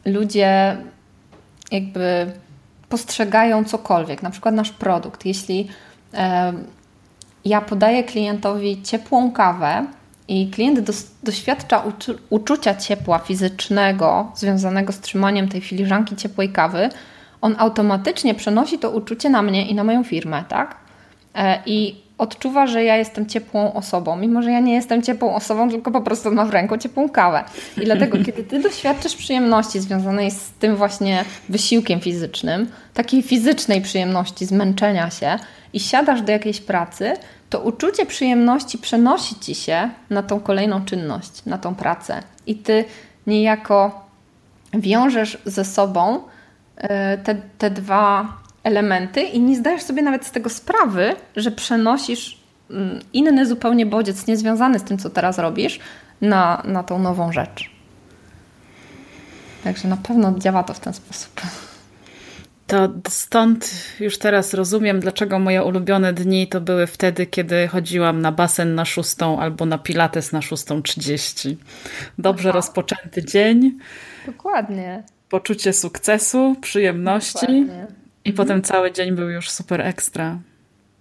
ludzie 0.05 0.77
jakby 1.71 2.31
postrzegają 2.89 3.63
cokolwiek, 3.63 4.23
na 4.23 4.29
przykład 4.29 4.55
nasz 4.55 4.71
produkt. 4.71 5.25
Jeśli 5.25 5.67
ja 7.45 7.61
podaję 7.61 8.03
klientowi 8.03 8.81
ciepłą 8.83 9.31
kawę 9.31 9.85
i 10.27 10.49
klient 10.49 10.79
dos 10.79 11.11
doświadcza 11.23 11.79
uczu 11.79 12.15
uczucia 12.29 12.75
ciepła 12.75 13.19
fizycznego 13.19 14.31
związanego 14.35 14.93
z 14.93 14.99
trzymaniem 14.99 15.49
tej 15.49 15.61
filiżanki 15.61 16.15
ciepłej 16.15 16.49
kawy, 16.49 16.89
on 17.41 17.55
automatycznie 17.57 18.35
przenosi 18.35 18.79
to 18.79 18.91
uczucie 18.91 19.29
na 19.29 19.41
mnie 19.41 19.67
i 19.67 19.75
na 19.75 19.83
moją 19.83 20.03
firmę, 20.03 20.43
tak? 20.49 20.77
E, 21.35 21.59
I 21.65 22.06
odczuwa, 22.17 22.67
że 22.67 22.83
ja 22.83 22.97
jestem 22.97 23.25
ciepłą 23.25 23.73
osobą, 23.73 24.15
mimo 24.15 24.41
że 24.41 24.51
ja 24.51 24.59
nie 24.59 24.73
jestem 24.73 25.01
ciepłą 25.01 25.35
osobą, 25.35 25.69
tylko 25.69 25.91
po 25.91 26.01
prostu 26.01 26.31
mam 26.31 26.47
w 26.47 26.53
ręku 26.53 26.77
ciepłą 26.77 27.09
kawę. 27.09 27.43
I 27.81 27.85
dlatego, 27.85 28.17
kiedy 28.25 28.43
ty 28.43 28.59
doświadczysz 28.59 29.15
przyjemności 29.15 29.79
związanej 29.79 30.31
z 30.31 30.49
tym 30.59 30.75
właśnie 30.75 31.25
wysiłkiem 31.49 31.99
fizycznym, 31.99 32.69
takiej 32.93 33.23
fizycznej 33.23 33.81
przyjemności, 33.81 34.45
zmęczenia 34.45 35.09
się 35.09 35.39
i 35.73 35.79
siadasz 35.79 36.21
do 36.21 36.31
jakiejś 36.31 36.61
pracy, 36.61 37.13
to 37.49 37.59
uczucie 37.59 38.05
przyjemności 38.05 38.77
przenosi 38.77 39.35
ci 39.39 39.55
się 39.55 39.89
na 40.09 40.23
tą 40.23 40.39
kolejną 40.39 40.85
czynność, 40.85 41.45
na 41.45 41.57
tą 41.57 41.75
pracę. 41.75 42.23
I 42.47 42.55
ty 42.55 42.85
niejako 43.27 44.05
wiążesz 44.73 45.37
ze 45.45 45.65
sobą 45.65 46.19
e, 46.77 47.17
te, 47.17 47.35
te 47.57 47.69
dwa 47.69 48.27
elementy 48.67 49.21
i 49.21 49.39
nie 49.39 49.55
zdajesz 49.55 49.83
sobie 49.83 50.01
nawet 50.01 50.25
z 50.25 50.31
tego 50.31 50.49
sprawy, 50.49 51.15
że 51.35 51.51
przenosisz 51.51 52.39
mm, 52.69 52.99
inny 53.13 53.45
zupełnie 53.45 53.85
bodziec, 53.85 54.27
niezwiązany 54.27 54.79
z 54.79 54.83
tym, 54.83 54.97
co 54.97 55.09
teraz 55.09 55.39
robisz, 55.39 55.79
na, 56.21 56.61
na 56.65 56.83
tą 56.83 56.99
nową 56.99 57.31
rzecz. 57.31 57.71
Także 59.63 59.87
na 59.87 59.97
pewno 59.97 60.39
działa 60.39 60.63
to 60.63 60.73
w 60.73 60.79
ten 60.79 60.93
sposób. 60.93 61.41
To 62.67 62.89
stąd 63.09 63.71
już 63.99 64.17
teraz 64.17 64.53
rozumiem, 64.53 64.99
dlaczego 64.99 65.39
moje 65.39 65.63
ulubione 65.63 66.13
dni 66.13 66.47
to 66.47 66.61
były 66.61 66.87
wtedy, 66.87 67.25
kiedy 67.25 67.67
chodziłam 67.67 68.21
na 68.21 68.31
basen 68.31 68.75
na 68.75 68.85
szóstą 68.85 69.39
albo 69.39 69.65
na 69.65 69.77
pilates 69.77 70.31
na 70.31 70.41
szóstą 70.41 70.81
trzydzieści. 70.81 71.57
Dobrze 72.17 72.49
Aha. 72.49 72.55
rozpoczęty 72.55 73.25
dzień. 73.25 73.77
Dokładnie. 74.25 75.03
Poczucie 75.29 75.73
sukcesu, 75.73 76.55
przyjemności 76.61 77.47
Dokładnie. 77.47 77.87
I 78.27 78.29
mhm. 78.29 78.35
potem 78.35 78.61
cały 78.61 78.91
dzień 78.91 79.11
był 79.15 79.29
już 79.29 79.49
super 79.49 79.81
ekstra. 79.81 80.39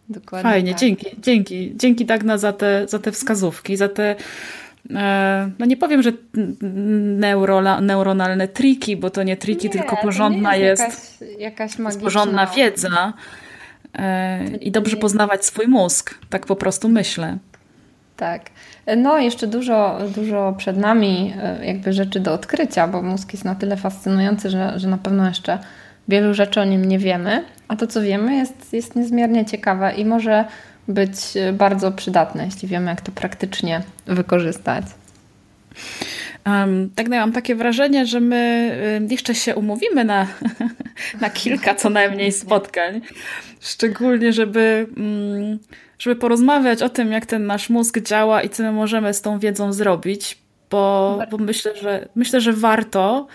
Dokładnie 0.08 0.50
Fajnie, 0.50 0.70
tak. 0.70 0.80
dzięki, 0.80 1.06
dzięki. 1.18 1.72
Dzięki 1.76 2.04
Dagna 2.04 2.38
za 2.38 2.52
te, 2.52 2.88
za 2.88 2.98
te 2.98 3.12
wskazówki, 3.12 3.76
za 3.76 3.88
te 3.88 4.16
E, 4.94 5.50
no 5.58 5.66
nie 5.66 5.76
powiem, 5.76 6.02
że 6.02 6.12
neuro, 7.16 7.80
neuronalne 7.80 8.48
triki, 8.48 8.96
bo 8.96 9.10
to 9.10 9.22
nie 9.22 9.36
triki, 9.36 9.66
nie, 9.66 9.72
tylko 9.72 9.96
porządna 9.96 10.56
jest, 10.56 10.82
jest, 10.82 11.20
jakaś, 11.20 11.40
jakaś 11.40 11.78
magiczna... 11.78 12.04
porządna 12.04 12.46
wiedza 12.46 13.12
e, 13.94 14.46
i 14.46 14.70
dobrze 14.70 14.96
poznawać 14.96 15.44
swój 15.44 15.66
mózg. 15.66 16.14
Tak 16.30 16.46
po 16.46 16.56
prostu 16.56 16.88
myślę. 16.88 17.38
Tak. 18.16 18.42
No, 18.96 19.18
jeszcze 19.18 19.46
dużo, 19.46 19.98
dużo 20.14 20.54
przed 20.58 20.76
nami 20.76 21.34
e, 21.42 21.66
jakby 21.66 21.92
rzeczy 21.92 22.20
do 22.20 22.32
odkrycia, 22.32 22.88
bo 22.88 23.02
mózg 23.02 23.32
jest 23.32 23.44
na 23.44 23.54
tyle 23.54 23.76
fascynujący, 23.76 24.50
że, 24.50 24.78
że 24.78 24.88
na 24.88 24.98
pewno 24.98 25.28
jeszcze 25.28 25.58
wielu 26.09 26.35
rzeczy 26.35 26.61
o 26.61 26.64
nim 26.64 26.85
nie 26.85 26.99
wiemy, 26.99 27.45
a 27.69 27.77
to, 27.77 27.87
co 27.87 28.03
wiemy, 28.03 28.37
jest, 28.37 28.73
jest 28.73 28.97
niezmiernie 28.97 29.45
ciekawe 29.45 29.95
i 29.95 30.05
może 30.05 30.45
być 30.88 31.16
bardzo 31.53 31.92
przydatne, 31.92 32.45
jeśli 32.45 32.69
wiemy, 32.69 32.90
jak 32.90 33.01
to 33.01 33.12
praktycznie 33.12 33.83
wykorzystać. 34.07 34.85
Um, 36.47 36.90
tak, 36.95 37.09
no 37.09 37.14
ja 37.14 37.21
mam 37.21 37.33
takie 37.33 37.55
wrażenie, 37.55 38.07
że 38.07 38.21
my 38.21 39.07
jeszcze 39.11 39.35
się 39.35 39.55
umówimy 39.55 40.05
na, 40.05 40.27
na 41.21 41.31
kilka 41.31 41.75
co 41.75 41.90
najmniej 41.90 42.33
spotkań. 42.33 43.01
Szczególnie, 43.61 44.33
żeby, 44.33 44.87
mm, 44.97 45.59
żeby 45.99 46.16
porozmawiać 46.16 46.83
o 46.83 46.88
tym, 46.88 47.12
jak 47.12 47.27
ten 47.27 47.47
nasz 47.47 47.71
mózg 47.71 48.01
działa 48.01 48.42
i 48.42 48.49
co 48.49 48.62
my 48.62 48.73
możemy 48.73 49.14
z 49.14 49.23
tą 49.23 49.38
wiedzą 49.38 49.73
zrobić, 49.73 50.38
bo, 50.71 51.19
bo 51.31 51.38
myślę, 51.38 51.77
że, 51.77 52.09
myślę, 52.14 52.40
że 52.40 52.53
warto. 52.53 53.27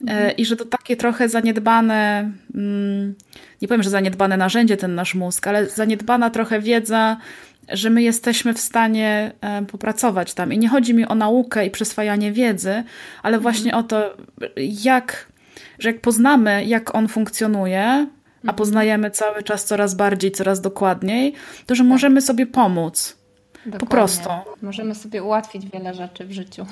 Mhm. 0.00 0.36
I 0.36 0.44
że 0.44 0.56
to 0.56 0.64
takie 0.64 0.96
trochę 0.96 1.28
zaniedbane, 1.28 2.30
mm, 2.54 3.14
nie 3.62 3.68
powiem, 3.68 3.82
że 3.82 3.90
zaniedbane 3.90 4.36
narzędzie 4.36 4.76
ten 4.76 4.94
nasz 4.94 5.14
mózg, 5.14 5.46
ale 5.46 5.66
zaniedbana 5.66 6.30
trochę 6.30 6.60
wiedza, 6.60 7.16
że 7.68 7.90
my 7.90 8.02
jesteśmy 8.02 8.54
w 8.54 8.60
stanie 8.60 9.32
e, 9.40 9.62
popracować 9.62 10.34
tam. 10.34 10.52
I 10.52 10.58
nie 10.58 10.68
chodzi 10.68 10.94
mi 10.94 11.06
o 11.06 11.14
naukę 11.14 11.66
i 11.66 11.70
przyswajanie 11.70 12.32
wiedzy, 12.32 12.84
ale 13.22 13.36
mhm. 13.36 13.42
właśnie 13.42 13.74
o 13.74 13.82
to, 13.82 14.16
jak, 14.84 15.26
że 15.78 15.88
jak 15.88 16.00
poznamy, 16.00 16.64
jak 16.64 16.94
on 16.94 17.08
funkcjonuje, 17.08 17.82
a 17.84 18.40
mhm. 18.40 18.56
poznajemy 18.56 19.10
cały 19.10 19.42
czas 19.42 19.64
coraz 19.64 19.94
bardziej, 19.94 20.32
coraz 20.32 20.60
dokładniej, 20.60 21.34
to 21.66 21.74
że 21.74 21.82
tak. 21.82 21.88
możemy 21.88 22.20
sobie 22.20 22.46
pomóc. 22.46 23.16
Dokładnie. 23.54 23.80
Po 23.80 23.86
prostu. 23.86 24.28
Możemy 24.62 24.94
sobie 24.94 25.22
ułatwić 25.22 25.66
wiele 25.70 25.94
rzeczy 25.94 26.24
w 26.24 26.32
życiu. 26.32 26.66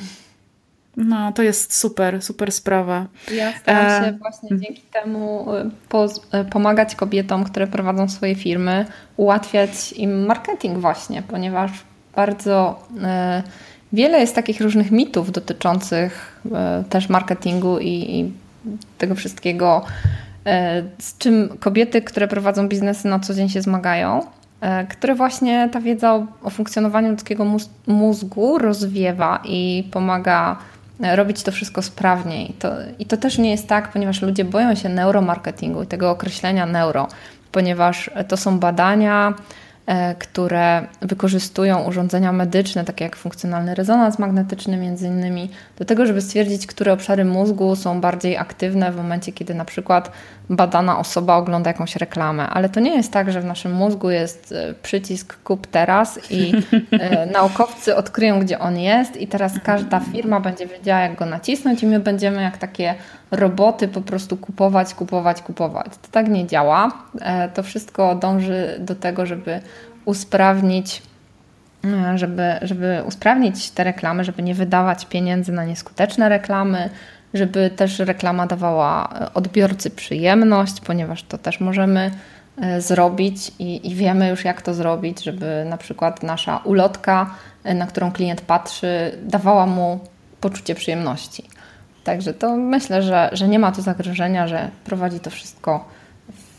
No, 0.97 1.33
to 1.33 1.43
jest 1.43 1.75
super, 1.75 2.23
super 2.23 2.53
sprawa. 2.53 3.07
Ja 3.35 3.59
staram 3.59 4.05
się 4.05 4.09
e... 4.09 4.13
właśnie 4.13 4.49
mm. 4.51 4.63
dzięki 4.63 4.83
temu 4.83 5.47
y, 5.55 6.39
y, 6.39 6.45
pomagać 6.45 6.95
kobietom, 6.95 7.45
które 7.45 7.67
prowadzą 7.67 8.09
swoje 8.09 8.35
firmy, 8.35 8.87
ułatwiać 9.17 9.93
im 9.93 10.27
marketing 10.27 10.79
właśnie, 10.79 11.23
ponieważ 11.23 11.71
bardzo 12.15 12.83
e, 13.03 13.43
wiele 13.93 14.21
jest 14.21 14.35
takich 14.35 14.61
różnych 14.61 14.91
mitów 14.91 15.33
dotyczących 15.33 16.43
e, 16.55 16.85
też 16.91 17.09
marketingu 17.09 17.79
i, 17.79 17.89
i 17.89 18.33
tego 18.99 19.15
wszystkiego, 19.15 19.85
e, 20.47 20.83
z 20.99 21.19
czym 21.19 21.49
kobiety, 21.61 22.03
które 22.03 22.29
prowadzą 22.29 22.69
biznesy 22.69 23.09
na 23.09 23.21
co 23.21 23.35
dzień 23.35 23.49
się 23.49 23.63
zmagają 23.63 24.27
które 24.89 25.15
właśnie 25.15 25.69
ta 25.73 25.81
wiedza 25.81 26.15
o, 26.15 26.27
o 26.43 26.51
funkcjonowaniu 26.51 27.11
ludzkiego 27.11 27.47
mózgu 27.87 28.59
rozwiewa 28.59 29.43
i 29.45 29.89
pomaga 29.93 30.57
robić 31.01 31.43
to 31.43 31.53
wszystko 31.53 31.83
sprawniej. 31.83 32.55
To, 32.59 32.73
I 32.99 33.07
to 33.07 33.17
też 33.17 33.39
nie 33.39 33.51
jest 33.51 33.69
tak, 33.69 33.93
ponieważ 33.93 34.23
ludzie 34.23 34.45
boją 34.45 34.75
się 34.75 34.89
neuromarketingu 34.89 35.83
i 35.83 35.87
tego 35.87 36.11
określenia 36.11 36.67
neuro, 36.67 37.09
ponieważ 37.53 38.11
to 38.29 38.37
są 38.37 38.59
badania, 38.59 39.35
które 40.19 40.87
wykorzystują 41.03 41.85
urządzenia 41.85 42.33
medyczne, 42.33 42.85
takie 42.85 43.05
jak 43.05 43.17
funkcjonalny 43.17 43.75
rezonans 43.75 44.19
magnetyczny 44.19 44.77
między 44.77 45.07
innymi, 45.07 45.51
do 45.79 45.85
tego, 45.85 46.07
żeby 46.07 46.21
stwierdzić, 46.21 46.67
które 46.67 46.93
obszary 46.93 47.25
mózgu 47.25 47.77
są 47.77 48.01
bardziej 48.01 48.37
aktywne 48.37 48.93
w 48.93 48.97
momencie, 48.97 49.33
kiedy 49.33 49.55
na 49.55 49.65
przykład 49.65 50.11
badana 50.51 50.99
osoba 50.99 51.37
ogląda 51.37 51.71
jakąś 51.71 51.97
reklamę. 51.97 52.49
Ale 52.49 52.69
to 52.69 52.81
nie 52.81 52.97
jest 52.97 53.13
tak, 53.13 53.33
że 53.33 53.41
w 53.41 53.45
naszym 53.45 53.73
mózgu 53.73 54.11
jest 54.11 54.53
e, 54.53 54.75
przycisk 54.83 55.43
kup 55.43 55.67
teraz 55.67 56.31
i 56.31 56.53
e, 56.93 57.27
naukowcy 57.37 57.97
odkryją, 57.97 58.41
gdzie 58.41 58.59
on 58.59 58.79
jest 58.79 59.17
i 59.17 59.27
teraz 59.27 59.53
każda 59.65 60.01
firma 60.01 60.41
będzie 60.41 60.67
wiedziała, 60.67 61.01
jak 61.01 61.15
go 61.15 61.27
nacisnąć 61.27 61.83
i 61.83 61.87
my 61.87 62.01
będziemy 62.01 62.43
jak 62.43 62.59
takie 62.59 62.95
roboty 63.31 63.89
po 63.89 64.01
prostu 64.01 64.37
kupować, 64.37 64.95
kupować, 64.95 65.43
kupować. 65.43 65.87
To 65.87 66.09
tak 66.11 66.29
nie 66.29 66.47
działa. 66.47 66.93
E, 67.21 67.49
to 67.49 67.63
wszystko 67.63 68.15
dąży 68.15 68.77
do 68.81 68.95
tego, 68.95 69.27
żeby 69.27 69.61
usprawnić 70.05 71.03
żeby, 72.15 72.43
żeby 72.63 73.03
usprawnić 73.07 73.71
te 73.71 73.85
reklamy, 73.85 74.25
żeby 74.25 74.43
nie 74.43 74.55
wydawać 74.55 75.07
pieniędzy 75.07 75.53
na 75.53 75.65
nieskuteczne 75.65 76.29
reklamy, 76.29 76.91
żeby 77.35 77.71
też 77.77 77.99
reklama 77.99 78.47
dawała 78.47 79.09
odbiorcy 79.35 79.91
przyjemność, 79.91 80.81
ponieważ 80.81 81.23
to 81.23 81.39
też 81.39 81.61
możemy 81.61 82.11
e, 82.61 82.81
zrobić 82.81 83.53
i, 83.59 83.91
i, 83.91 83.95
wiemy 83.95 84.29
już, 84.29 84.45
jak 84.45 84.63
to 84.63 84.75
zrobić, 84.75 85.25
żeby 85.25 85.67
na 85.69 85.77
przykład 85.77 86.23
nasza 86.23 86.57
ulotka, 86.57 87.31
e, 87.65 87.75
na 87.75 87.87
którą 87.87 88.13
klient 88.13 88.41
patrzy, 88.41 89.19
dawała 89.23 89.67
mu 89.67 90.01
poczucie 90.41 90.75
przyjemności. 90.75 91.45
Także 92.07 92.35
to 92.35 92.57
myślę, 92.57 93.03
że, 93.03 93.31
że 93.33 93.49
nie 93.49 93.59
ma 93.59 93.73
tu 93.73 93.83
zagrożenia, 93.83 94.49
że 94.49 94.71
prowadzi 94.85 95.21
to 95.21 95.31
wszystko 95.31 95.89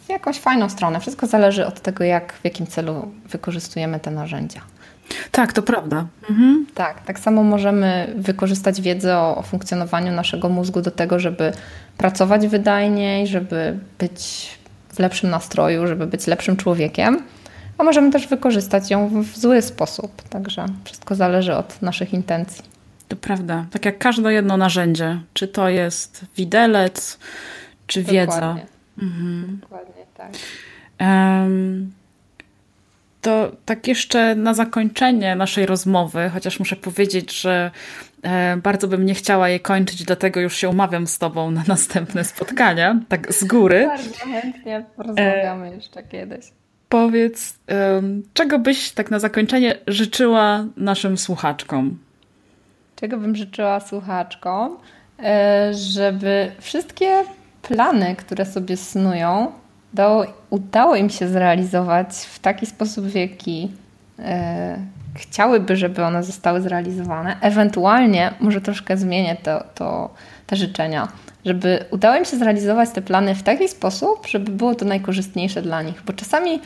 w 0.06 0.10
jakąś 0.10 0.40
fajną 0.40 0.70
stronę. 0.70 1.00
Wszystko 1.00 1.28
zależy 1.28 1.66
od 1.66 1.82
tego, 1.82 2.04
jak, 2.04 2.34
w 2.34 2.44
jakim 2.44 2.68
celu 2.68 3.12
wykorzystujemy 3.30 4.00
te 4.00 4.12
narzędzia. 4.12 4.62
Tak, 5.32 5.54
to 5.54 5.62
prawda. 5.62 6.06
Mhm. 6.30 6.66
Tak, 6.74 7.06
tak 7.06 7.20
samo 7.20 7.44
możemy 7.44 8.14
wykorzystać 8.18 8.82
wiedzę 8.82 9.18
o, 9.18 9.38
o, 9.38 9.42
funkcjonowaniu 9.42 10.12
naszego 10.12 10.50
mózgu 10.50 10.82
do 10.82 10.92
tego, 10.92 11.20
żeby 11.20 11.52
pracować 11.98 12.48
wydajniej, 12.48 13.28
żeby 13.28 13.80
być 14.00 14.50
w 14.90 15.00
lepszym 15.00 15.30
nastroju, 15.30 15.88
żeby 15.88 16.08
być 16.08 16.28
lepszym 16.28 16.58
człowiekiem, 16.58 17.24
a 17.78 17.84
możemy 17.84 18.12
też 18.12 18.28
wykorzystać 18.28 18.92
ją 18.92 19.24
w 19.24 19.38
zły 19.38 19.62
sposób. 19.62 20.22
Także 20.30 20.66
wszystko 20.84 21.16
zależy 21.16 21.56
od 21.56 21.82
naszych 21.82 22.14
intencji. 22.14 22.77
To 23.08 23.15
prawda. 23.15 23.65
Tak 23.72 23.86
jak 23.86 23.98
każde 23.98 24.34
jedno 24.34 24.58
narzędzie, 24.58 25.20
czy 25.34 25.48
to 25.48 25.70
jest 25.70 26.26
widelec, 26.38 27.20
czy 27.88 28.02
Dokładnie. 28.02 28.22
wiedza. 28.22 28.56
Mhm. 29.02 29.60
Dokładnie, 29.62 30.06
tak. 30.17 30.32
Um, 31.00 31.91
to 33.22 33.52
tak 33.65 33.88
jeszcze 33.88 34.36
na 34.36 34.54
zakończenie 34.54 35.36
naszej 35.36 35.65
rozmowy, 35.65 36.30
chociaż 36.34 36.60
muszę 36.60 36.76
powiedzieć, 36.76 37.41
że 37.41 37.72
e, 38.22 38.58
bardzo 38.58 38.88
bym 38.88 39.06
nie 39.06 39.13
chciała 39.13 39.50
jej 39.50 39.60
kończyć, 39.60 40.04
dlatego 40.04 40.39
już 40.39 40.56
się 40.56 40.70
umawiam 40.70 41.08
z 41.08 41.20
Tobą 41.20 41.52
na 41.52 41.63
następne 41.67 42.24
spotkania, 42.24 43.00
tak 43.10 43.34
z 43.34 43.43
góry. 43.43 43.88
Bardzo 43.88 44.26
chętnie 44.26 44.86
porozmawiamy 44.96 45.67
e, 45.67 45.76
jeszcze 45.76 46.04
kiedyś. 46.04 46.46
Powiedz, 46.89 47.60
czego 48.34 48.60
byś 48.60 48.91
tak 48.91 49.12
na 49.12 49.20
zakończenie 49.20 49.76
życzyła 49.88 50.65
naszym 50.78 51.17
słuchaczkom? 51.17 51.98
Czego 53.00 53.18
bym 53.18 53.36
życzyła 53.36 53.80
słuchaczkom? 53.80 54.78
E, 55.24 55.74
żeby 55.74 56.52
wszystkie 56.60 57.24
plany, 57.62 58.16
które 58.16 58.46
sobie 58.46 58.78
snują, 58.78 59.52
udało, 59.94 60.26
udało 60.50 60.96
im 60.96 61.10
się 61.10 61.28
zrealizować 61.28 62.08
w 62.10 62.40
taki 62.40 62.66
sposób, 62.66 63.06
w 63.06 63.16
jaki 63.16 63.72
e, 64.20 64.78
chciałyby, 65.16 65.76
żeby 65.76 66.04
one 66.04 66.24
zostały 66.24 66.62
zrealizowane. 66.62 67.38
Ewentualnie 67.42 68.34
może 68.40 68.62
troszkę 68.62 68.98
zmienię 68.98 69.36
to, 69.44 69.64
to, 69.76 70.10
te 70.48 70.56
życzenia, 70.56 71.08
żeby 71.46 71.86
udało 71.92 72.16
im 72.16 72.26
się 72.26 72.38
zrealizować 72.38 72.90
te 72.90 73.02
plany 73.02 73.36
w 73.36 73.44
taki 73.44 73.68
sposób, 73.68 74.28
żeby 74.28 74.52
było 74.52 74.76
to 74.76 74.86
najkorzystniejsze 74.86 75.62
dla 75.62 75.82
nich, 75.82 76.04
bo 76.06 76.14
czasami 76.14 76.62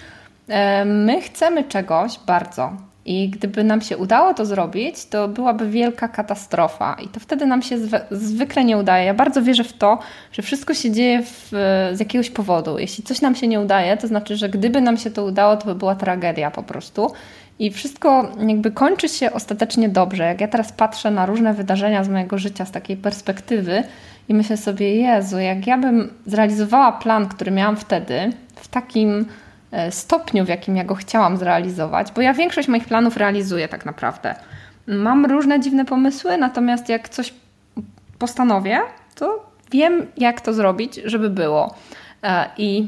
e, 0.47 0.85
my 0.85 1.21
chcemy 1.21 1.63
czegoś 1.63 2.19
bardzo, 2.25 2.71
i 3.05 3.29
gdyby 3.29 3.63
nam 3.63 3.81
się 3.81 3.97
udało 3.97 4.33
to 4.33 4.45
zrobić, 4.45 5.05
to 5.05 5.27
byłaby 5.27 5.69
wielka 5.69 6.07
katastrofa. 6.07 6.97
I 7.05 7.07
to 7.07 7.19
wtedy 7.19 7.45
nam 7.45 7.61
się 7.61 7.77
zwykle 8.11 8.63
nie 8.63 8.77
udaje. 8.77 9.05
Ja 9.05 9.13
bardzo 9.13 9.41
wierzę 9.41 9.63
w 9.63 9.73
to, 9.73 9.99
że 10.31 10.41
wszystko 10.41 10.73
się 10.73 10.91
dzieje 10.91 11.23
w, 11.23 11.49
z 11.93 11.99
jakiegoś 11.99 12.29
powodu. 12.29 12.79
Jeśli 12.79 13.03
coś 13.03 13.21
nam 13.21 13.35
się 13.35 13.47
nie 13.47 13.59
udaje, 13.59 13.97
to 13.97 14.07
znaczy, 14.07 14.35
że 14.37 14.49
gdyby 14.49 14.81
nam 14.81 14.97
się 14.97 15.11
to 15.11 15.25
udało, 15.25 15.57
to 15.57 15.65
by 15.65 15.75
była 15.75 15.95
tragedia 15.95 16.51
po 16.51 16.63
prostu. 16.63 17.11
I 17.59 17.71
wszystko 17.71 18.31
jakby 18.47 18.71
kończy 18.71 19.09
się 19.09 19.33
ostatecznie 19.33 19.89
dobrze. 19.89 20.23
Jak 20.23 20.41
ja 20.41 20.47
teraz 20.47 20.71
patrzę 20.71 21.11
na 21.11 21.25
różne 21.25 21.53
wydarzenia 21.53 22.03
z 22.03 22.09
mojego 22.09 22.37
życia 22.37 22.65
z 22.65 22.71
takiej 22.71 22.97
perspektywy 22.97 23.83
i 24.29 24.33
myślę 24.33 24.57
sobie, 24.57 24.95
Jezu, 24.95 25.39
jak 25.39 25.67
ja 25.67 25.77
bym 25.77 26.13
zrealizowała 26.25 26.91
plan, 26.91 27.27
który 27.27 27.51
miałam 27.51 27.77
wtedy, 27.77 28.31
w 28.55 28.67
takim 28.67 29.25
stopniu, 29.89 30.45
w 30.45 30.47
jakim 30.47 30.75
ja 30.75 30.83
go 30.83 30.95
chciałam 30.95 31.37
zrealizować, 31.37 32.11
bo 32.11 32.21
ja 32.21 32.33
większość 32.33 32.67
moich 32.67 32.85
planów 32.85 33.17
realizuję 33.17 33.67
tak 33.67 33.85
naprawdę. 33.85 34.35
Mam 34.87 35.25
różne 35.25 35.59
dziwne 35.59 35.85
pomysły, 35.85 36.37
natomiast 36.37 36.89
jak 36.89 37.09
coś 37.09 37.33
postanowię, 38.19 38.79
to 39.15 39.51
wiem, 39.71 40.07
jak 40.17 40.41
to 40.41 40.53
zrobić, 40.53 40.99
żeby 41.05 41.29
było. 41.29 41.75
E, 42.23 42.45
I 42.57 42.87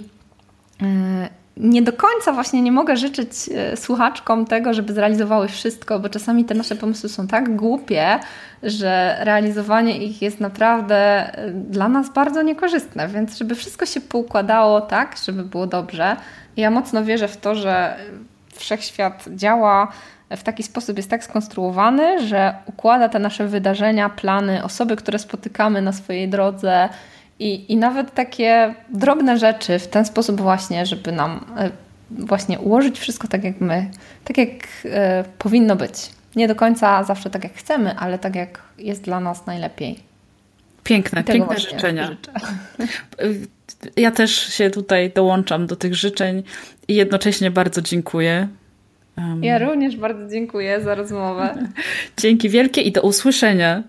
e, 0.82 1.30
nie 1.58 1.82
do 1.82 1.94
końca 1.94 2.32
właśnie 2.32 2.62
nie 2.62 2.72
mogę 2.72 2.98
życzyć 2.98 3.30
e, 3.56 3.78
słuchaczkom 3.78 4.46
tego, 4.46 4.74
żeby 4.74 4.94
zrealizowały 4.94 5.48
wszystko, 5.48 6.00
bo 6.00 6.10
czasami 6.10 6.46
te 6.46 6.54
nasze 6.54 6.76
pomysły 6.76 7.10
są 7.10 7.28
tak 7.28 7.56
głupie, 7.56 8.20
że 8.64 9.18
realizowanie 9.20 9.98
ich 9.98 10.22
jest 10.22 10.40
naprawdę 10.40 11.32
dla 11.54 11.90
nas 11.90 12.14
bardzo 12.14 12.42
niekorzystne. 12.42 13.08
Więc 13.08 13.38
żeby 13.38 13.56
wszystko 13.56 13.86
się 13.86 14.02
poukładało 14.02 14.82
tak, 14.82 15.16
żeby 15.26 15.44
było 15.44 15.68
dobrze. 15.68 16.16
Ja 16.58 16.72
mocno 16.72 17.04
wierzę 17.04 17.28
w 17.28 17.38
to, 17.38 17.56
że 17.56 17.98
wszechświat 18.56 19.26
działa 19.36 19.92
w 20.38 20.44
taki 20.44 20.64
sposób 20.64 20.98
jest 20.98 21.10
tak 21.10 21.24
skonstruowany, 21.24 22.28
że 22.28 22.56
układa 22.66 23.10
te 23.10 23.20
nasze 23.20 23.48
wydarzenia, 23.48 24.10
plany, 24.10 24.64
osoby, 24.64 24.96
które 24.96 25.20
spotykamy 25.20 25.82
na 25.82 25.92
swojej 25.92 26.30
drodze 26.30 26.90
i, 27.40 27.72
i 27.74 27.78
nawet 27.78 28.14
takie 28.14 28.76
drobne 28.90 29.38
rzeczy 29.38 29.80
w 29.80 29.88
ten 29.88 30.06
sposób 30.06 30.42
właśnie, 30.42 30.86
żeby 30.86 31.12
nam 31.12 31.46
e, 31.58 31.70
właśnie 32.12 32.60
ułożyć 32.60 33.00
wszystko 33.00 33.28
tak 33.28 33.44
jak 33.44 33.62
my, 33.62 33.92
tak 34.24 34.38
jak 34.38 34.50
e, 34.86 35.24
powinno 35.38 35.76
być. 35.76 36.10
Nie 36.36 36.48
do 36.48 36.56
końca 36.56 37.04
zawsze 37.04 37.30
tak 37.30 37.44
jak 37.44 37.54
chcemy, 37.54 37.96
ale 37.96 38.20
tak 38.20 38.36
jak 38.36 38.62
jest 38.78 39.02
dla 39.02 39.20
nas 39.20 39.46
najlepiej. 39.46 40.00
Piękne, 40.84 41.24
piękne 41.24 41.60
życzenia. 41.60 42.08
Życzę. 42.08 42.32
Ja 43.98 44.12
też 44.12 44.54
się 44.54 44.70
tutaj 44.70 45.12
dołączam 45.12 45.68
do 45.68 45.76
tych 45.76 45.96
życzeń 45.96 46.44
i 46.88 46.96
jednocześnie 46.96 47.52
bardzo 47.52 47.82
dziękuję 47.82 48.48
Um, 49.18 49.44
ja 49.44 49.60
również 49.60 49.98
bardzo 49.98 50.30
dziękuję 50.30 50.82
za 50.82 50.96
rozmowę. 50.96 51.56
Dzięki 52.22 52.50
wielkie 52.50 52.82
i 52.82 52.92
do 52.92 53.02
usłyszenia. 53.02 53.84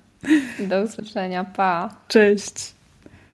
Do 0.59 0.83
usłyszenia. 0.83 1.45
Pa. 1.45 1.97
Cześć. 2.09 2.74